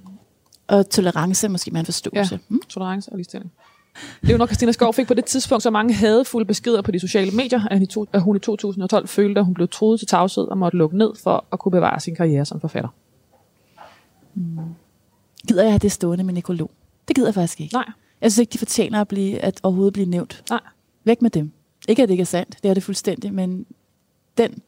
[0.67, 2.35] Og tolerance måske man forståelse.
[2.35, 2.61] Ja, mm?
[2.69, 3.51] tolerance og ligestilling.
[4.21, 7.67] Leonor Christina Skov fik på det tidspunkt så mange hadefulde beskeder på de sociale medier,
[8.13, 11.11] at hun i 2012 følte, at hun blev troet til tavshed og måtte lukke ned
[11.23, 12.89] for at kunne bevare sin karriere som forfatter.
[14.35, 14.57] Mm.
[15.47, 16.71] Gider jeg have det stående med nekrolog?
[17.07, 17.73] Det gider jeg faktisk ikke.
[17.73, 17.85] Nej.
[18.21, 20.43] Jeg synes ikke, de fortjener at, blive, at overhovedet blive nævnt.
[20.49, 20.59] Nej.
[21.03, 21.51] Væk med dem.
[21.87, 23.65] Ikke at det ikke er sandt, det er det fuldstændig, men
[24.37, 24.61] den,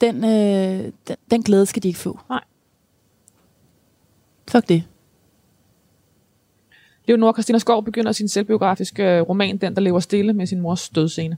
[0.00, 2.20] den, øh, den, den glæde skal de ikke få.
[2.28, 2.44] Nej.
[4.48, 4.84] Fuck det.
[7.08, 10.88] Leonora Christina Skov begynder sin selvbiografiske øh, roman, Den, der lever stille, med sin mors
[10.88, 11.36] dødscene.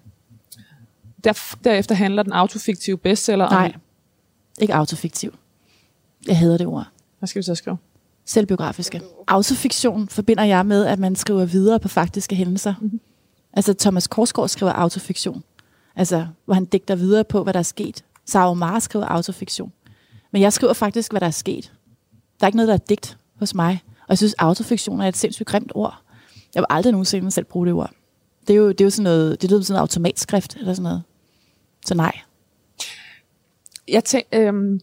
[1.25, 3.81] Der, derefter handler den autofiktive bestseller Nej, om...
[4.61, 5.35] ikke autofiktiv.
[6.27, 6.87] Jeg hader det ord.
[7.19, 7.77] Hvad skal vi så skrive?
[8.25, 9.01] Selvbiografiske.
[9.27, 12.75] Autofiktion forbinder jeg med, at man skriver videre på faktiske hændelser.
[12.81, 13.01] Mm-hmm.
[13.53, 15.45] Altså Thomas Korsgaard skriver autofiktion.
[15.97, 18.05] Altså, hvor han digter videre på, hvad der er sket.
[18.25, 19.73] Sara Mar skriver autofiktion.
[20.33, 21.73] Men jeg skriver faktisk, hvad der er sket.
[22.41, 23.83] Der er ikke noget, der er digt hos mig.
[24.05, 26.03] Og jeg synes, autofiktion er et sindssygt grimt ord.
[26.55, 27.91] Jeg vil aldrig nogensinde selv bruge det ord.
[28.47, 30.83] Det er jo, det er jo sådan noget, det er sådan noget automatskrift, eller sådan
[30.83, 31.03] noget.
[31.87, 32.19] Så nej.
[33.89, 34.81] Jeg tænk, øhm,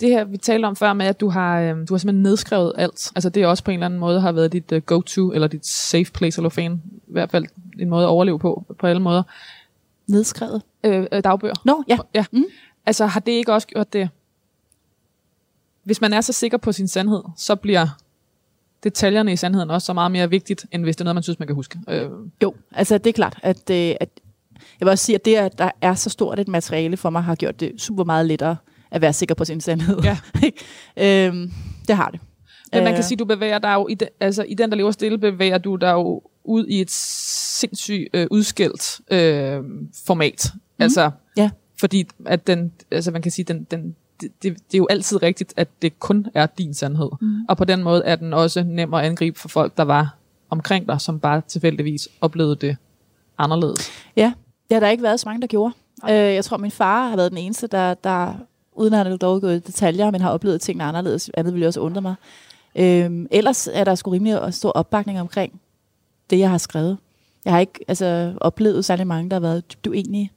[0.00, 2.72] det her, vi talte om før med, at du har, øhm, du har simpelthen nedskrevet
[2.76, 3.12] alt.
[3.14, 5.48] Altså det er også på en eller anden måde har været dit uh, go-to, eller
[5.48, 6.82] dit safe place eller fan.
[7.08, 7.44] I hvert fald
[7.78, 9.22] en måde at overleve på, på alle måder.
[10.06, 10.62] Nedskrevet?
[10.84, 11.54] Øh, øh dagbøger.
[11.64, 11.98] Nå, no, ja.
[12.14, 12.24] ja.
[12.32, 12.44] Mm.
[12.86, 14.08] Altså har det ikke også gjort det?
[15.82, 17.88] Hvis man er så sikker på sin sandhed, så bliver
[18.84, 21.38] detaljerne i sandheden også så meget mere vigtigt, end hvis det er noget, man synes,
[21.38, 21.78] man kan huske.
[21.88, 22.08] Øh.
[22.42, 24.08] Jo, altså det er klart, at, øh, at
[24.80, 27.22] jeg vil også sige, at det, at der er så stort et materiale for mig,
[27.22, 28.56] har gjort det super meget lettere
[28.90, 29.98] at være sikker på sin sandhed.
[30.02, 30.18] Ja.
[31.28, 31.50] øhm,
[31.88, 32.20] det har det.
[32.72, 32.96] Men man Øh.
[32.96, 35.58] kan sige, du bevæger dig jo, i den, altså i den, der lever stille, bevæger
[35.58, 39.62] du dig jo ud i et sindssygt øh, udskældt øh,
[40.06, 40.50] format.
[40.54, 40.60] Mm.
[40.82, 41.50] Altså, Ja.
[41.80, 45.22] fordi at den, altså man kan sige, den, den, det, det, det er jo altid
[45.22, 47.10] rigtigt, at det kun er din sandhed.
[47.20, 47.44] Mm.
[47.48, 50.16] Og på den måde er den også nem at angribe for folk, der var
[50.50, 52.76] omkring dig, som bare tilfældigvis oplevede det
[53.38, 53.90] anderledes.
[54.16, 54.32] Ja,
[54.72, 55.74] har der ikke været så mange, der gjorde.
[56.04, 58.34] Øh, jeg tror, min far har været den eneste, der, der
[58.72, 61.30] uden at han dog gået i detaljer, men har oplevet tingene anderledes.
[61.34, 62.14] Andet ville også undre mig.
[62.76, 65.60] Øhm, ellers er der sgu rimelig stor opbakning omkring
[66.30, 66.98] det, jeg har skrevet.
[67.44, 70.32] Jeg har ikke altså, oplevet særlig mange, der har været dybt uenige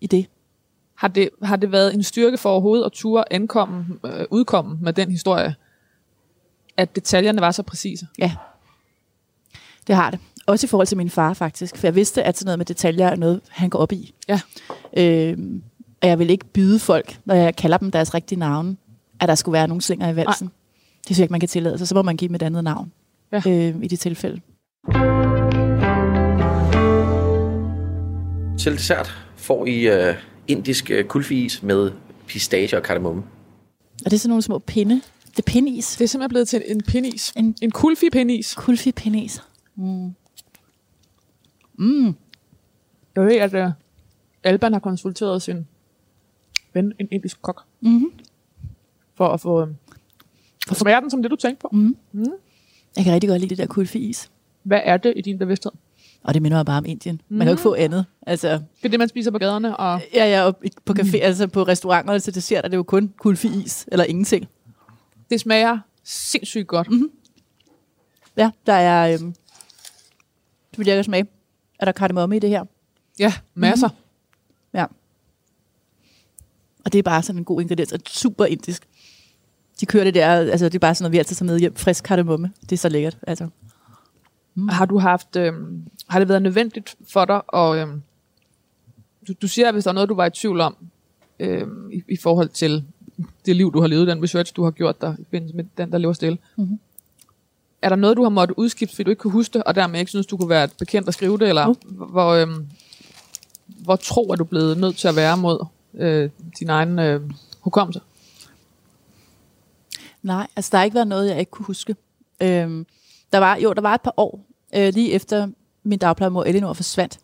[0.00, 0.26] i det.
[0.96, 4.92] Har det, har det været en styrke for overhovedet at ture ankomme, øh, udkomme med
[4.92, 5.54] den historie,
[6.76, 8.06] at detaljerne var så præcise?
[8.18, 8.32] Ja,
[9.86, 10.20] det har det.
[10.46, 13.06] Også i forhold til min far faktisk, for jeg vidste, at sådan noget med detaljer
[13.08, 14.14] er noget, han går op i.
[14.28, 14.40] Ja.
[14.96, 15.62] Øhm,
[16.02, 18.76] og jeg vil ikke byde folk, når jeg kalder dem deres rigtige navne,
[19.20, 20.46] at der skulle være nogen slinger i valsen.
[20.46, 21.88] Det synes jeg ikke, man kan tillade sig.
[21.88, 22.92] Så må man give dem et andet navn
[23.32, 23.42] Ja.
[23.48, 24.40] øhm, i de tilfælde.
[28.58, 30.14] Til dessert får I uh,
[30.48, 31.92] indisk uh, kulfiis med
[32.26, 33.22] pistache og kardemomme.
[34.04, 34.94] Og det er sådan nogle små pinde.
[35.26, 35.96] Det er pindeis.
[35.96, 37.32] Det er simpelthen blevet til en pindis.
[37.36, 38.54] En- En, en kulfi pindis.
[38.54, 39.42] Kulfi pindeis.
[39.76, 40.14] Mm.
[43.16, 43.72] Jeg ved, at uh,
[44.44, 45.66] Alban har konsulteret sin
[46.74, 48.12] ven, en indisk kok, Mm-hmm.
[49.14, 49.68] for at få, uh,
[50.68, 51.68] for smage den som det, du tænkte på.
[51.72, 51.96] Mm.
[52.96, 54.30] Jeg kan rigtig godt lide det der kulfi-is.
[54.62, 55.72] Hvad er det i din bevidsthed?
[56.22, 57.20] Og det minder mig bare om Indien.
[57.28, 58.06] Man kan jo ikke få andet.
[58.26, 61.46] Altså, Det er det, man spiser på gaderne, og ja, ja, og på café, altså
[61.46, 64.48] på restauranter til dessert, er det jo kun kulfi-is, eller ingenting.
[65.30, 66.90] det smager sindssygt godt.
[66.90, 67.10] Mm-hmm.
[68.36, 69.12] Ja, der er...
[69.14, 69.34] Øhm,
[70.70, 71.26] det vil jeg gerne smage.
[71.78, 72.64] Er der kardemomme i det her?
[73.18, 73.88] Ja, masser.
[73.88, 74.78] Mm-hmm.
[74.78, 74.84] Ja.
[76.84, 78.86] Og det er bare sådan en god ingrediens, og super indisk.
[79.80, 81.76] De kører det der, altså det er bare sådan noget, vi altid tager med hjem.
[81.76, 82.52] Frisk kardemomme.
[82.60, 83.48] Det er så lækkert, altså.
[84.56, 84.68] Mm.
[84.68, 88.02] Har du haft, øhm, har det været nødvendigt for dig, og øhm,
[89.28, 90.76] du, du siger, at hvis der er noget, du var i tvivl om,
[91.38, 92.84] øhm, i, i forhold til
[93.46, 95.92] det liv, du har levet, den research, du har gjort der, i forbindelse med den,
[95.92, 96.38] der lever stille.
[96.56, 96.78] Mhm.
[97.82, 100.00] Er der noget, du har måttet udskifte, fordi du ikke kunne huske det, og dermed
[100.00, 101.76] ikke synes, du kunne være bekendt at skrive det, eller Uh.
[102.10, 102.66] hvor, øhm,
[103.66, 106.30] hvor tro er du blevet nødt til at være mod øh,
[106.60, 107.30] din egen øh,
[107.60, 108.00] hukommelse?
[110.22, 111.96] Nej, altså der har ikke været noget, jeg ikke kunne huske.
[112.40, 112.86] Øhm,
[113.32, 115.48] der var, jo, der var et par år, øh, lige efter
[115.82, 117.18] min dagplejemor Elinor forsvandt,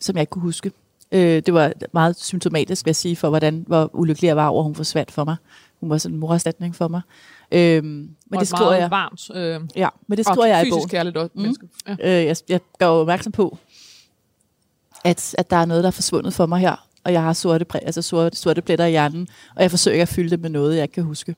[0.00, 0.72] som jeg ikke kunne huske.
[1.12, 4.62] Øh, det var meget symptomatisk, vil jeg sige, for hvordan, hvor ulykkelig jeg var over,
[4.62, 5.36] hun forsvandt for mig.
[5.80, 7.00] Hun var sådan en morerstatning for mig.
[7.52, 10.70] Øhm, men Og det et skriver jeg, varmt, øh, ja, men det skriver jeg i
[10.70, 10.88] bogen.
[10.88, 11.30] kærligt også.
[11.34, 11.54] Mm.
[11.88, 12.20] Ja.
[12.20, 13.58] Øh, jeg, jeg gør opmærksom på,
[15.04, 17.66] at, at der er noget, der er forsvundet for mig her, og jeg har sorte,
[17.74, 20.74] præ- altså sorte, sorte pletter i hjernen, og jeg forsøger at fylde det med noget,
[20.76, 21.36] jeg ikke kan huske.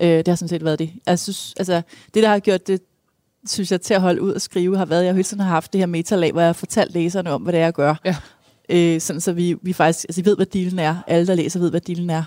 [0.00, 0.92] Øh, det har sådan set været det.
[1.06, 1.82] Jeg synes, altså,
[2.14, 2.80] det, der har gjort det,
[3.46, 5.50] synes jeg, til at holde ud og skrive, har været, at jeg hele tiden har
[5.50, 7.94] haft det her metalag, hvor jeg har fortalt læserne om, hvad det er, jeg gør.
[8.04, 8.16] Ja.
[8.68, 10.96] Øh, sådan så vi, vi faktisk altså, vi ved, hvad dealen er.
[11.06, 12.24] Alle, der læser, ved, hvad dealen er.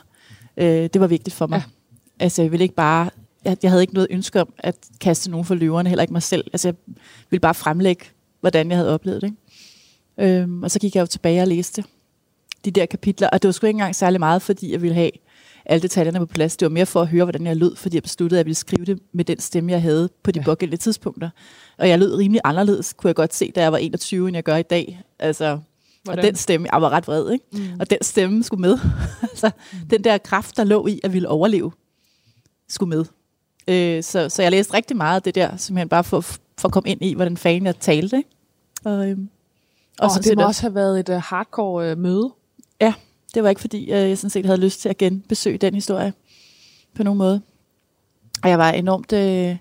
[0.58, 1.58] Øh, det var vigtigt for mig.
[1.58, 2.24] Ja.
[2.24, 3.10] Altså, jeg ville ikke bare...
[3.46, 6.24] Jeg, jeg havde ikke noget ønske om at kaste nogen for løverne, heller ikke mig
[6.24, 6.44] selv.
[6.54, 6.76] Altså, jeg
[7.30, 8.06] ville bare fremlægge,
[8.40, 9.28] hvordan jeg havde oplevet det.
[10.18, 10.42] Ikke?
[10.42, 11.84] Øhm, og så gik jeg jo tilbage og læste
[12.66, 15.12] de der kapitler, og det var sgu ikke engang særlig meget, fordi jeg ville have
[15.70, 16.58] alle detaljerne på plads.
[16.58, 18.56] Det var mere for at høre, hvordan jeg lød, fordi jeg besluttede, at jeg ville
[18.56, 20.42] skrive det med den stemme, jeg havde på de Ja.
[20.42, 20.46] ja.
[20.46, 21.30] pågældende tidspunkter.
[21.78, 24.44] Og jeg lød rimelig anderledes, kunne jeg godt se, da jeg var 21, end jeg
[24.44, 25.02] gør i dag.
[25.20, 25.60] Altså,
[26.04, 26.20] Hvordan?
[26.20, 27.46] og den stemme, jeg var ret vred, ikke?
[27.52, 27.80] Mm.
[27.80, 28.78] Og den stemme skulle med.
[29.32, 29.52] altså,
[29.90, 31.72] den der kraft, der lå i at ville overleve,
[32.70, 33.06] skulle med.
[33.68, 36.72] Øh, så, så jeg læste rigtig meget af det der, simpelthen bare for, for at
[36.72, 38.18] komme ind i, hvordan fanden jeg talte.
[38.18, 38.30] Ikke?
[38.84, 39.30] Og, øhm,
[40.00, 42.32] og sådan det må også- have været et uh, hardcore uh, møde
[43.34, 46.14] det var ikke fordi, øh, jeg sådan set havde lyst til at genbesøge den historie
[46.96, 47.42] på nogen måde.
[48.44, 49.14] Og jeg var enormt...
[49.14, 49.58] Øh,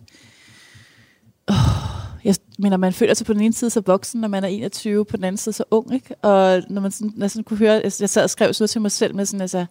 [2.24, 5.04] jeg mener, man føler sig på den ene side så voksen, når man er 21,
[5.04, 6.14] på den anden side så ung, ikke?
[6.14, 8.70] Og når man sådan, når sådan kunne høre, jeg, jeg sad og skrev sådan noget
[8.70, 9.66] til mig selv med sådan, altså,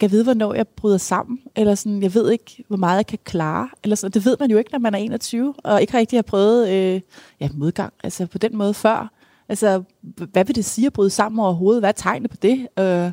[0.00, 1.38] kan jeg vide, hvornår jeg bryder sammen?
[1.56, 3.68] Eller sådan, jeg ved ikke, hvor meget jeg kan klare.
[3.82, 6.22] Eller sådan, det ved man jo ikke, når man er 21, og ikke rigtig har
[6.22, 7.00] prøvet øh,
[7.40, 9.12] ja, modgang altså på den måde før.
[9.48, 11.80] Altså, hvad vil det sige at bryde sammen overhovedet?
[11.80, 12.68] Hvad er tegnet på det?
[12.78, 13.12] Øh,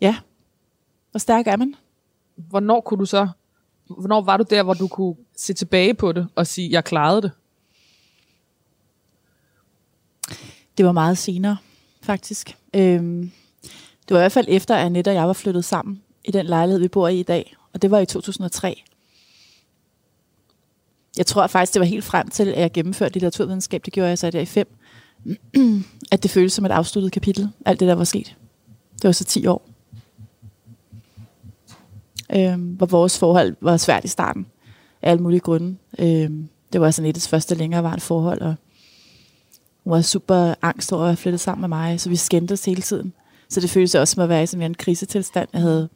[0.00, 0.16] ja,
[1.10, 1.74] hvor stærk er man?
[2.36, 3.28] Hvornår kunne du så,
[3.86, 7.22] hvornår var du der, hvor du kunne se tilbage på det og sige, jeg klarede
[7.22, 7.30] det?
[10.78, 11.56] Det var meget senere,
[12.02, 12.56] faktisk.
[12.74, 13.30] Øhm,
[14.08, 16.46] det var i hvert fald efter, at Annette og jeg var flyttet sammen i den
[16.46, 17.56] lejlighed, vi bor i i dag.
[17.72, 18.82] Og det var i 2003.
[21.16, 23.84] Jeg tror faktisk, det var helt frem til, at jeg gennemførte litteraturvidenskab.
[23.84, 24.76] Det gjorde jeg så der i fem.
[26.12, 27.48] At det føles som et afsluttet kapitel.
[27.66, 28.36] Alt det, der var sket.
[28.94, 29.68] Det var så 10 år.
[32.36, 34.46] øh, hvor vores forhold var svært i starten
[35.02, 35.76] af alle mulige grunde.
[35.98, 36.30] Øh,
[36.72, 38.54] det var sådan et af første længerevarende forhold, og
[39.84, 43.12] hun var super angst over at flytte sammen med mig, så vi skændtes hele tiden.
[43.48, 45.48] Så det føltes også som at være i sådan en krisetilstand.
[45.52, 45.88] Jeg havde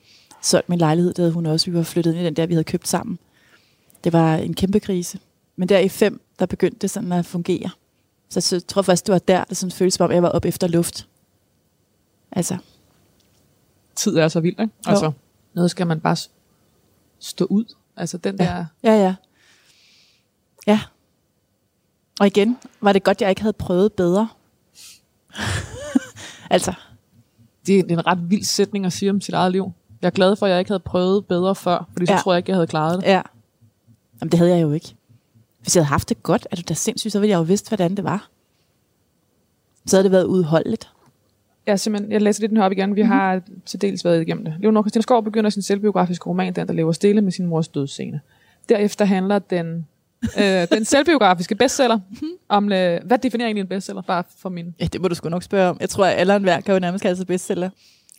[0.42, 1.70] solgt min lejlighed, det havde hun også.
[1.70, 3.18] Vi var flyttet ind i den der, vi havde købt sammen.
[4.04, 5.18] Det var en kæmpe krise.
[5.56, 7.70] Men der i fem, der begyndte det sådan at fungere.
[8.30, 10.44] Så jeg tror faktisk, det var der, det sådan føltes som om, jeg var op
[10.44, 11.08] efter luft.
[12.32, 12.56] Altså,
[13.96, 14.72] Tid er så vild, ikke?
[14.86, 14.90] Jo.
[14.90, 15.12] Altså,
[15.54, 16.16] noget skal man bare
[17.18, 17.64] stå ud.
[17.96, 18.44] Altså den Ja.
[18.44, 18.64] der...
[18.82, 19.14] ja, ja.
[20.66, 20.80] Ja.
[22.20, 24.28] Og igen, var det godt, jeg ikke havde prøvet bedre.
[26.50, 26.72] altså,
[27.66, 29.72] Det er en ret vild sætning at sige om sit eget liv.
[30.02, 32.18] Jeg er glad for, at jeg ikke havde prøvet bedre før, fordi så Ja.
[32.18, 33.06] tror jeg ikke, jeg havde klaret det.
[33.06, 33.22] ja.
[34.20, 34.94] Jamen, det havde jeg jo ikke.
[35.68, 37.68] Hvis jeg havde haft det godt, er du da sindssygt, så ville jeg jo vidst,
[37.68, 38.30] hvordan det var.
[39.86, 40.88] Så havde det været udholdeligt.
[41.66, 42.96] Er simpelthen, jeg læser lidt den her op igen.
[42.96, 43.18] Vi mm-hmm.
[43.18, 44.54] har til dels været igennem det.
[44.60, 48.20] Leonor Christina Skov begynder sin selvbiografiske roman, Den, der lever stille med sin mors dødsscene.
[48.68, 49.86] Derefter handler den,
[50.38, 51.98] øh, den selvbiografiske bestseller
[52.48, 54.02] om, øh, hvad definerer egentlig en bestseller?
[54.02, 54.74] Bare for min...
[54.80, 55.76] Ja, det må du sgu nok spørge om.
[55.80, 57.70] Jeg tror, at alle og enhver kan jo nærmest kalde sig bestseller.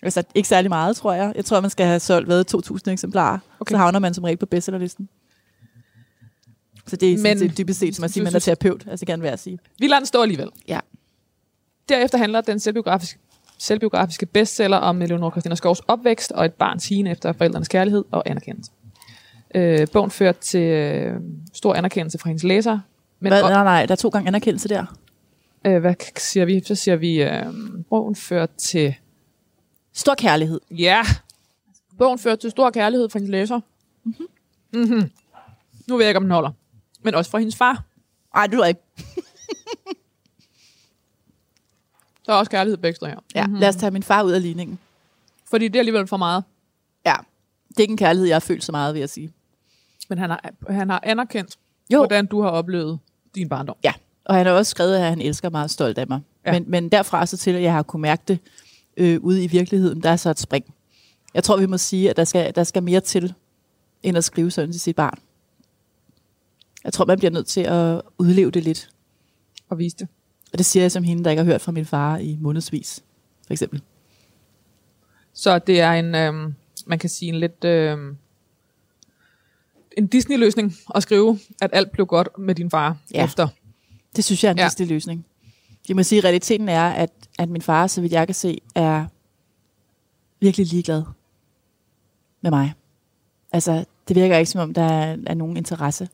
[0.02, 1.34] Altså, ikke særlig meget, tror jeg.
[1.36, 2.44] Jeg tror, man skal have solgt hvad,
[2.88, 3.40] 2.000 eksemplarer.
[3.60, 3.72] Okay.
[3.72, 5.10] Så havner man som regel på bestsellerlisten.
[6.90, 8.82] Så det er Men- det er dybest set som at sige, at man er terapeut.
[8.88, 9.60] Altså, det kan være at sige.
[9.80, 10.50] Vi lader den stå alligevel.
[10.68, 10.80] Ja.
[11.90, 13.20] Derefter handler den selvbiografiske,
[13.58, 18.30] selvbiografiske bestseller om Leonor Christina Skovs opvækst og et barns hine efter forældrenes kærlighed og
[18.30, 18.72] anerkendelse.
[19.56, 21.16] Øh, bogen ført til øh,
[21.54, 22.82] stor anerkendelse fra hendes læsere.
[23.20, 24.86] Men Hvad, nej, nej, der er to gange anerkendelse der.
[25.66, 26.64] øh, hvad siger vi?
[26.66, 27.46] Så siger vi, øh,
[27.90, 28.96] bogen ført til...
[29.94, 30.60] Stor kærlighed.
[30.72, 31.02] Ja!
[31.98, 33.62] Bogen ført til stor kærlighed fra hendes læsere.
[34.04, 34.28] Mm-hmm.
[34.74, 35.12] Mm-hmm.
[35.88, 36.52] Nu ved jeg ikke, om den holder.
[37.04, 37.84] Men også fra hendes far.
[38.36, 38.82] Nej, det er ikke.
[42.26, 43.20] Der er også kærlighed begge steder her.
[43.36, 43.60] Ja, mm-hmm.
[43.60, 44.80] lad os tage min far ud af ligningen.
[45.50, 46.44] Fordi det er alligevel for meget.
[47.06, 47.16] Ja.
[47.70, 49.34] Det er ikke en kærlighed, jeg har følt så meget, vil jeg sige.
[50.10, 51.58] Men han har, han har anerkendt,
[51.94, 51.98] Jo.
[51.98, 53.00] hvordan du har oplevet
[53.36, 53.76] din barndom.
[53.84, 53.94] Ja,
[54.26, 56.22] og han har også skrevet, at han elsker meget stolt af mig.
[56.46, 56.52] Ja.
[56.52, 58.40] Men, men derfra så til, at jeg har kunne mærke det
[58.98, 60.66] øh, ude i virkeligheden, der er så et spring.
[61.34, 63.34] Jeg tror, vi må sige, at der skal, der skal mere til,
[64.04, 65.20] end at skrive sådan til sit barn.
[66.84, 68.90] Jeg tror, man bliver nødt til at udleve det lidt.
[69.70, 70.08] Og vise det.
[70.52, 73.04] Og det siger jeg som hende, der ikke har hørt fra min far i månedsvis,
[73.48, 73.82] for eksempel.
[75.34, 76.54] Så det er en, øhm,
[76.86, 78.18] man kan sige en lidt, øhm,
[79.98, 83.26] en Disney-løsning at skrive, at alt blev godt med din far ja.
[83.26, 83.48] Efter.
[84.16, 84.70] Det synes jeg er en Ja.
[84.80, 84.86] ja.
[84.86, 85.26] løsning.
[85.88, 87.10] Jeg må sige, at realiteten er, at,
[87.40, 89.06] at min far, så vidt jeg kan se, er
[90.40, 91.04] virkelig ligeglad
[92.42, 92.74] med mig.
[93.52, 96.10] Altså, det virker ikke som om, der er, er nogen interesse.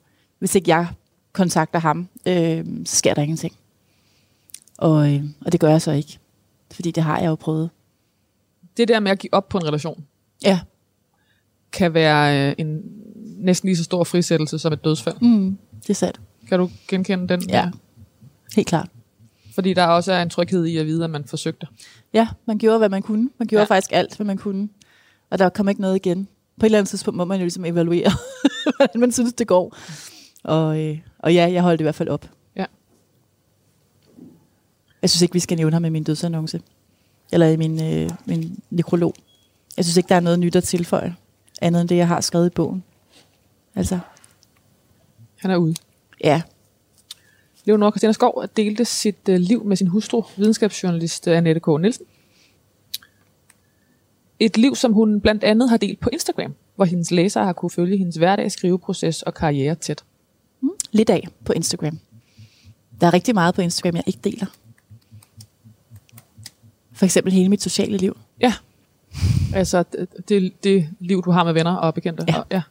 [0.46, 0.88] Hvis ikke jeg
[1.34, 3.54] kontakter ham, øh, så sker der ingenting.
[4.78, 6.20] Og, øh, og det gør jeg så ikke.
[6.72, 7.70] Fordi det har jeg jo prøvet.
[8.78, 10.06] Det der med at give op på en relation,
[10.44, 10.60] Ja.
[11.72, 12.82] kan være øh, en
[13.38, 15.16] næsten lige så stor frisættelse som et dødsfald.
[15.22, 16.22] Mm, det er sandt.
[16.50, 17.50] Kan du genkende den?
[17.50, 17.72] Ja.
[18.56, 18.90] Helt klart.
[19.56, 21.68] Fordi der også er en tryghed i at vide, at man forsøgte.
[22.14, 23.30] Ja, man gjorde, hvad man kunne.
[23.40, 23.66] Man gjorde Ja.
[23.74, 23.76] ja.
[23.76, 24.70] faktisk alt, hvad man kunne.
[25.30, 26.28] Og der kom ikke noget igen.
[26.60, 28.12] På et eller andet tidspunkt må man jo ligesom evaluere,
[28.78, 29.78] hvordan man synes, det går.
[30.46, 32.30] Og, øh, og ja, jeg holdt i hvert fald op.
[32.56, 32.66] Ja.
[35.02, 36.62] Jeg synes ikke, vi skal nævne ham i min dødsannonce.
[37.34, 39.14] Eller i min, øh, min nekrolog.
[39.78, 41.16] Jeg synes ikke, der er noget nyt at tilføje.
[41.62, 42.84] Andet end det, jeg har skrevet i bogen.
[43.76, 44.00] Altså,
[45.38, 45.76] Han er ude.
[46.24, 46.42] ja.
[47.66, 51.68] Leonor Christina Skov delte sit øh, liv med sin hustru, videnskabsjournalist øh, Annette K.
[51.68, 52.06] Nielsen.
[54.40, 57.70] Et liv, som hun blandt andet har delt på Instagram, hvor hendes læsere har kunne
[57.70, 60.04] følge hendes hverdag, skriveproces og karriere tæt.
[60.96, 62.00] Lidt af på Instagram.
[63.02, 64.46] Der er rigtig meget på Instagram, jeg ikke deler.
[66.94, 68.18] For eksempel hele mit sociale liv.
[68.42, 68.54] Ja,
[69.54, 72.26] altså det, det, det liv, du har med venner og bekendte.
[72.28, 72.40] Ja.
[72.40, 72.62] Og, ja.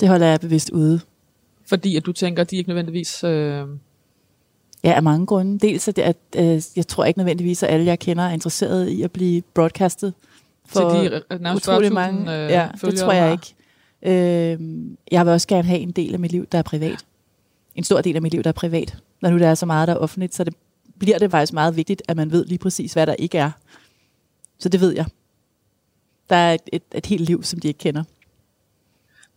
[0.00, 1.00] Det holder jeg bevidst ude.
[1.66, 3.24] Fordi at du tænker, at de ikke nødvendigvis...
[3.24, 3.66] Øh,
[4.84, 5.58] Ja, af mange grunde.
[5.66, 9.02] Dels at, at øh, jeg tror ikke nødvendigvis, at alle, jeg kender, er interesseret i
[9.02, 10.14] at blive broadcastet
[10.66, 12.44] for til de nærmest utrolig 40.000 mange.
[12.44, 13.32] øh, ja, det tror jeg har.
[13.32, 13.54] ikke.
[14.02, 14.60] Øh,
[15.12, 17.04] jeg vil også gerne have en del af mit liv, der er privat.
[17.74, 18.96] En stor del af mit liv, der er privat.
[19.20, 20.54] Når nu der er så meget, der er offentligt, så det,
[20.98, 23.50] bliver det faktisk meget vigtigt, at man ved lige præcis, hvad der ikke er.
[24.58, 25.06] Så det ved jeg.
[26.30, 28.04] Der er et, et, et helt liv, som de ikke kender.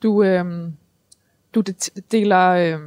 [0.04, 0.46] Du, øh,
[1.56, 1.64] du
[2.12, 2.80] deler øh,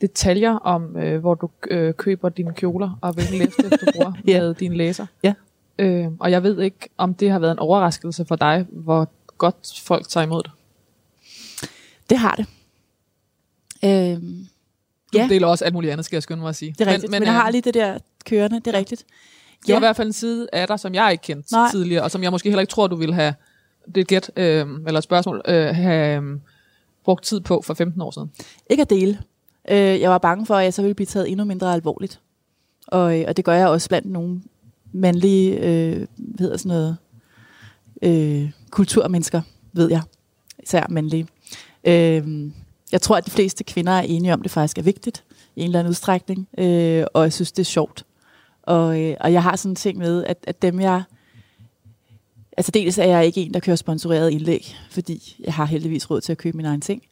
[0.00, 4.40] detaljer om, øh, hvor du øh, køber dine kjoler, og hvilken læbestift du bruger Ja.
[4.40, 5.06] med dine læser.
[5.22, 5.34] Ja.
[5.78, 9.82] Øh, og jeg ved ikke, om det har været en overraskelse for dig, hvor godt
[9.84, 10.50] folk tager imod det.
[12.10, 12.46] Det har det.
[13.84, 14.46] Øhm,
[15.12, 15.26] Du Ja.
[15.30, 16.74] deler også alt muligt andet, skal jeg skynde mig at sige.
[16.78, 17.10] det er rigtigt.
[17.10, 19.04] Men, men jeg øh, har lige det der kørende, det er rigtigt.
[19.60, 19.78] Det var Ja.
[19.78, 21.70] i hvert fald en side af dig, som jeg ikke kendte Nej.
[21.70, 23.34] tidligere, og som jeg måske heller ikke tror, du ville have
[23.86, 26.38] det er et gæt, øh, eller et spørgsmål, øh, have øh,
[27.04, 28.30] brugt tid på for 15 år siden?
[28.70, 29.18] Ikke at dele.
[29.70, 32.20] Øh, jeg var bange for, at jeg så ville blive taget endnu mindre alvorligt.
[32.86, 34.42] Og, øh, og det gør jeg også blandt nogle
[34.92, 36.96] mandlige, øh, hvad hedder sådan noget,
[38.02, 39.40] øh, kulturmennesker,
[39.72, 40.02] ved jeg.
[40.62, 41.26] Især mandlige.
[41.84, 42.50] Øh,
[42.94, 45.24] jeg tror, at de fleste kvinder er enige om, at det faktisk er vigtigt
[45.56, 46.48] i en eller anden udstrækning.
[46.58, 48.06] Øh, og jeg synes, det er sjovt.
[48.62, 51.02] Og, øh, og jeg har sådan en ting med, at, at dem jeg...
[52.56, 56.20] Altså dels er jeg ikke en, der kører sponsoreret indlæg, fordi jeg har heldigvis råd
[56.20, 57.02] til at købe min egen ting.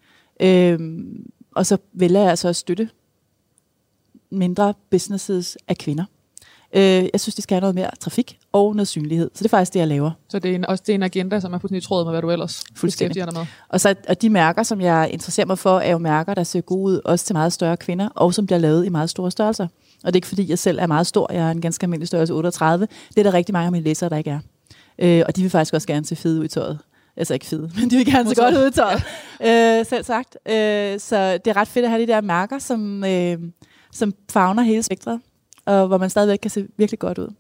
[0.41, 0.79] Øh,
[1.55, 2.89] og så vælger jeg altså at støtte
[4.31, 6.05] mindre businesses af kvinder.
[6.75, 9.31] Øh, jeg synes, de skal have noget mere trafik og noget synlighed.
[9.35, 10.11] Så det er faktisk det, jeg laver.
[10.29, 12.23] Så det er en, også det er en agenda, som er fuldstændig tråd med, hvad
[12.23, 13.47] du ellers beskæftiger dig med.
[13.69, 16.61] Og, så, og de mærker, som jeg interesserer mig for, er jo mærker, der ser
[16.61, 19.65] gode ud, også til meget større kvinder, og som bliver lavet i meget store størrelser.
[20.05, 21.33] Og det er ikke fordi, jeg selv er meget stor.
[21.33, 22.89] Jeg er en ganske almindelig størrelse 38.
[23.09, 24.39] Det er der rigtig mange af mine læsere, der ikke er.
[24.99, 26.79] Øh, og de vil faktisk også gerne se fede ud i tøjet.
[27.17, 29.03] Altså ikke fede, men de vil gerne se godt ud i tøjet.
[29.41, 29.79] Ja.
[29.79, 30.37] Øh, selv sagt.
[30.49, 33.39] Øh, så det er ret fedt at have de der mærker, som, øh,
[33.93, 35.21] som fagner hele spektret,
[35.67, 37.35] og hvor man stadigvæk kan se virkelig godt ud.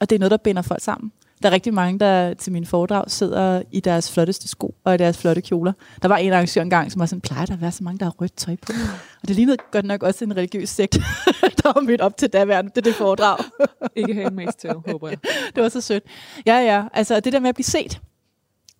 [0.00, 1.12] Og det er noget, der binder folk sammen.
[1.42, 4.98] Der er rigtig mange, der til min foredrag sidder i deres flotteste sko og i
[4.98, 5.72] deres flotte kjoler.
[6.02, 8.04] Der var en arrangør engang, som var sådan, plejer der at være så mange, der
[8.04, 8.72] har rødt tøj på?
[9.22, 10.92] Og det lignede godt nok også en religiøs sekt,
[11.62, 12.70] der var mødt op til daværende.
[12.74, 13.38] Det det foredrag.
[13.96, 15.18] Ikke handmaid's til, håber jeg.
[15.54, 16.04] det var så sødt.
[16.46, 16.84] Ja, ja.
[16.92, 18.00] Altså det der med at blive set.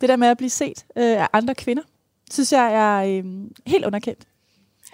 [0.01, 1.83] Det der med at blive set øh, af andre kvinder,
[2.31, 3.25] synes jeg er øh,
[3.67, 4.27] helt underkendt.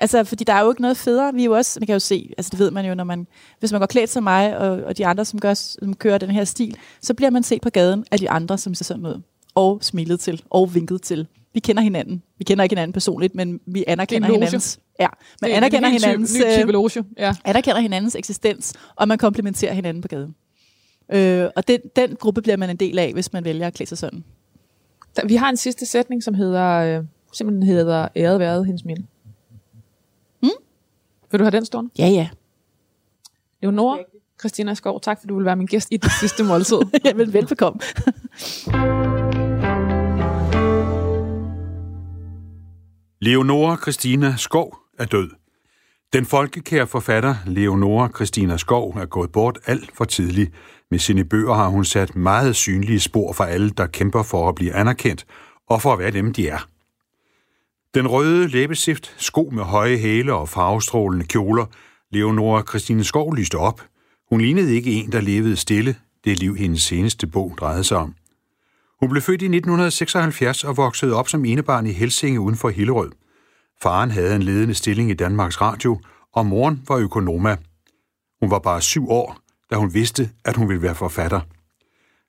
[0.02, 1.34] Altså, fordi der er jo ikke noget federe.
[1.34, 3.26] Vi er jo også, man kan jo se, altså det ved man jo, når man,
[3.58, 6.30] hvis man går klædt som mig, og, og de andre, som, gør, som kører den
[6.30, 9.22] her stil, så bliver man set på gaden af de andre, som ser sådan ud.
[9.54, 11.26] Og smilet til, og vinket til.
[11.54, 12.22] Vi kender hinanden.
[12.38, 14.78] Vi kender ikke hinanden personligt, men vi anerkender hinandens...
[15.00, 15.08] Ja,
[15.40, 17.04] man det er anerkender en hinandens, ny type loge.
[17.18, 17.34] Ja.
[17.44, 20.34] anerkender hinandens eksistens, og man komplementerer hinanden på gaden.
[21.12, 23.88] Øh, og den, den gruppe bliver man en del af, hvis man vælger at klæde
[23.88, 24.24] sig sådan.
[25.16, 29.06] Der, vi har en sidste sætning, som hedder, øh, simpelthen hedder æret været hendes minde.
[31.32, 31.90] Vil du have den stående?
[31.98, 32.28] Ja, ja.
[33.62, 33.98] Leonora,
[34.40, 36.78] Christina Skov, tak fordi du vil være min gæst i det sidste måltid.
[37.04, 37.80] Jamen, velbekomme.
[43.20, 45.30] Leonora Christina Skov er død.
[46.12, 50.50] Den folkekære forfatter Leonora Christina Skov er gået bort alt for tidligt.
[50.90, 54.54] Med sine bøger har hun sat meget synlige spor for alle, der kæmper for at
[54.54, 55.26] blive anerkendt
[55.68, 56.71] og for at være dem, de er.
[57.94, 61.66] Den røde læbestift, sko med høje hæle og farvestrålende kjoler,
[62.10, 63.82] Leonora Christine Skov lyste op.
[64.30, 68.14] Hun lignede ikke en, der levede stille, det liv hendes seneste bog drejede sig om.
[69.00, 73.10] Hun blev født i 1976 og voksede op som enebarn i Helsinge uden for Hillerød.
[73.82, 76.00] Faren havde en ledende stilling i Danmarks Radio,
[76.32, 77.56] og moren var økonoma.
[78.40, 79.38] Hun var bare syv år,
[79.70, 81.40] da hun vidste, at hun ville være forfatter.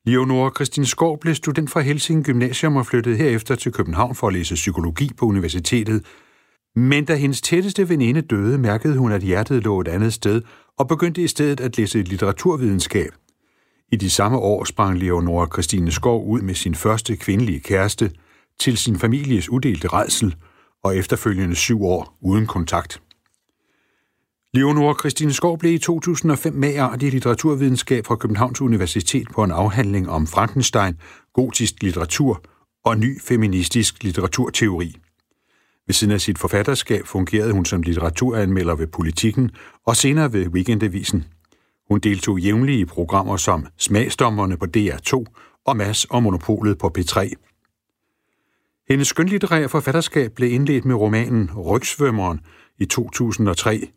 [0.06, 4.34] Leonora Christine Skov blev student fra Helsing Gymnasium og flyttede herefter til København for at
[4.34, 6.06] læse psykologi på universitetet.
[6.76, 10.42] Men da hendes tætteste veninde døde, mærkede hun, at hjertet lå et andet sted,
[10.78, 13.10] og begyndte i stedet at læse litteraturvidenskab.
[13.92, 18.12] I de samme år sprang Leonora Christine Skov ud med sin første kvindelige kæreste
[18.60, 20.36] til sin families udelte redsel
[20.84, 23.02] og efterfølgende syv år uden kontakt.
[24.56, 30.10] Leonora Christine Skov blev i 2005 mager i litteraturvidenskab fra Københavns Universitet på en afhandling
[30.10, 30.98] om Frankenstein,
[31.34, 32.44] gotisk litteratur
[32.86, 34.96] og ny feministisk litteraturteori.
[35.88, 39.52] Ved siden af sit forfatterskab fungerede hun som litteraturanmelder ved Politikken
[39.86, 41.26] og senere ved Weekendavisen.
[41.88, 45.24] Hun deltog jævnligt i programmer som Smagsdommerne på DR2
[45.66, 47.34] og Mass og Monopolet på P3.
[48.90, 52.40] Hendes skønlitterære forfatterskab blev indledt med romanen Rygsvømmeren
[52.80, 53.92] i 2003,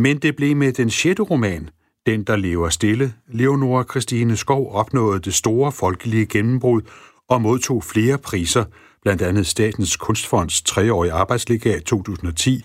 [0.00, 1.70] men det blev med den sjette roman,
[2.06, 6.82] Den, der lever stille, Leonora Christine Skov opnåede det store folkelige gennembrud
[7.28, 8.64] og modtog flere priser,
[9.02, 12.64] blandt andet Statens Kunstfonds treårige arbejdslegat 2010,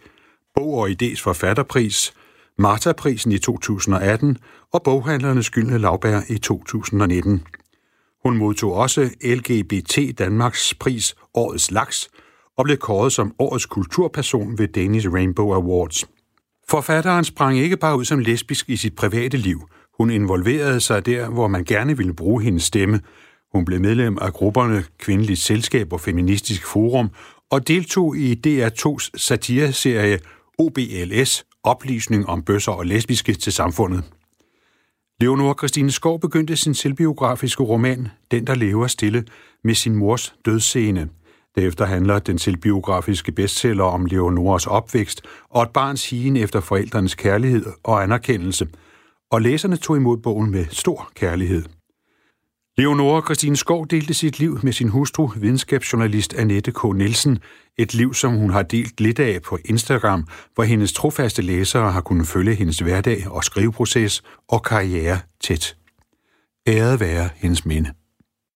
[0.55, 2.13] Bog og Idés forfatterpris,
[2.57, 4.37] Marta-prisen i 2018
[4.73, 7.43] og Boghandlernes Gyldne Lavbær i 2019.
[8.23, 12.09] Hun modtog også LGBT Danmarks pris Årets Laks
[12.57, 16.05] og blev kåret som Årets Kulturperson ved Danish Rainbow Awards.
[16.69, 19.69] Forfatteren sprang ikke bare ud som lesbisk i sit private liv.
[19.97, 23.01] Hun involverede sig der, hvor man gerne ville bruge hendes stemme.
[23.53, 27.09] Hun blev medlem af grupperne Kvindeligt Selskab og Feministisk Forum
[27.51, 30.19] og deltog i DR2's satireserie
[30.57, 34.03] OBLS, oplysning om bøsser og lesbiske til samfundet.
[35.21, 39.25] Leonora Christine Skov begyndte sin selvbiografiske roman Den, der lever stille,
[39.63, 41.09] med sin mors dødsscene.
[41.55, 47.65] Derefter handler den selvbiografiske bestseller om Leonoras opvækst og et barns higen efter forældrenes kærlighed
[47.83, 48.67] og anerkendelse,
[49.31, 51.63] og læserne tog imod bogen med stor kærlighed.
[52.77, 56.83] Leonora Christine Skov delte sit liv med sin hustru, videnskabsjournalist Annette K.
[56.95, 57.39] Nielsen.
[57.77, 62.01] Et liv, som hun har delt lidt af på Instagram, hvor hendes trofaste læsere har
[62.01, 65.77] kunnet følge hendes hverdag og skriveproces og karriere tæt.
[66.67, 67.93] Æret være hendes minde.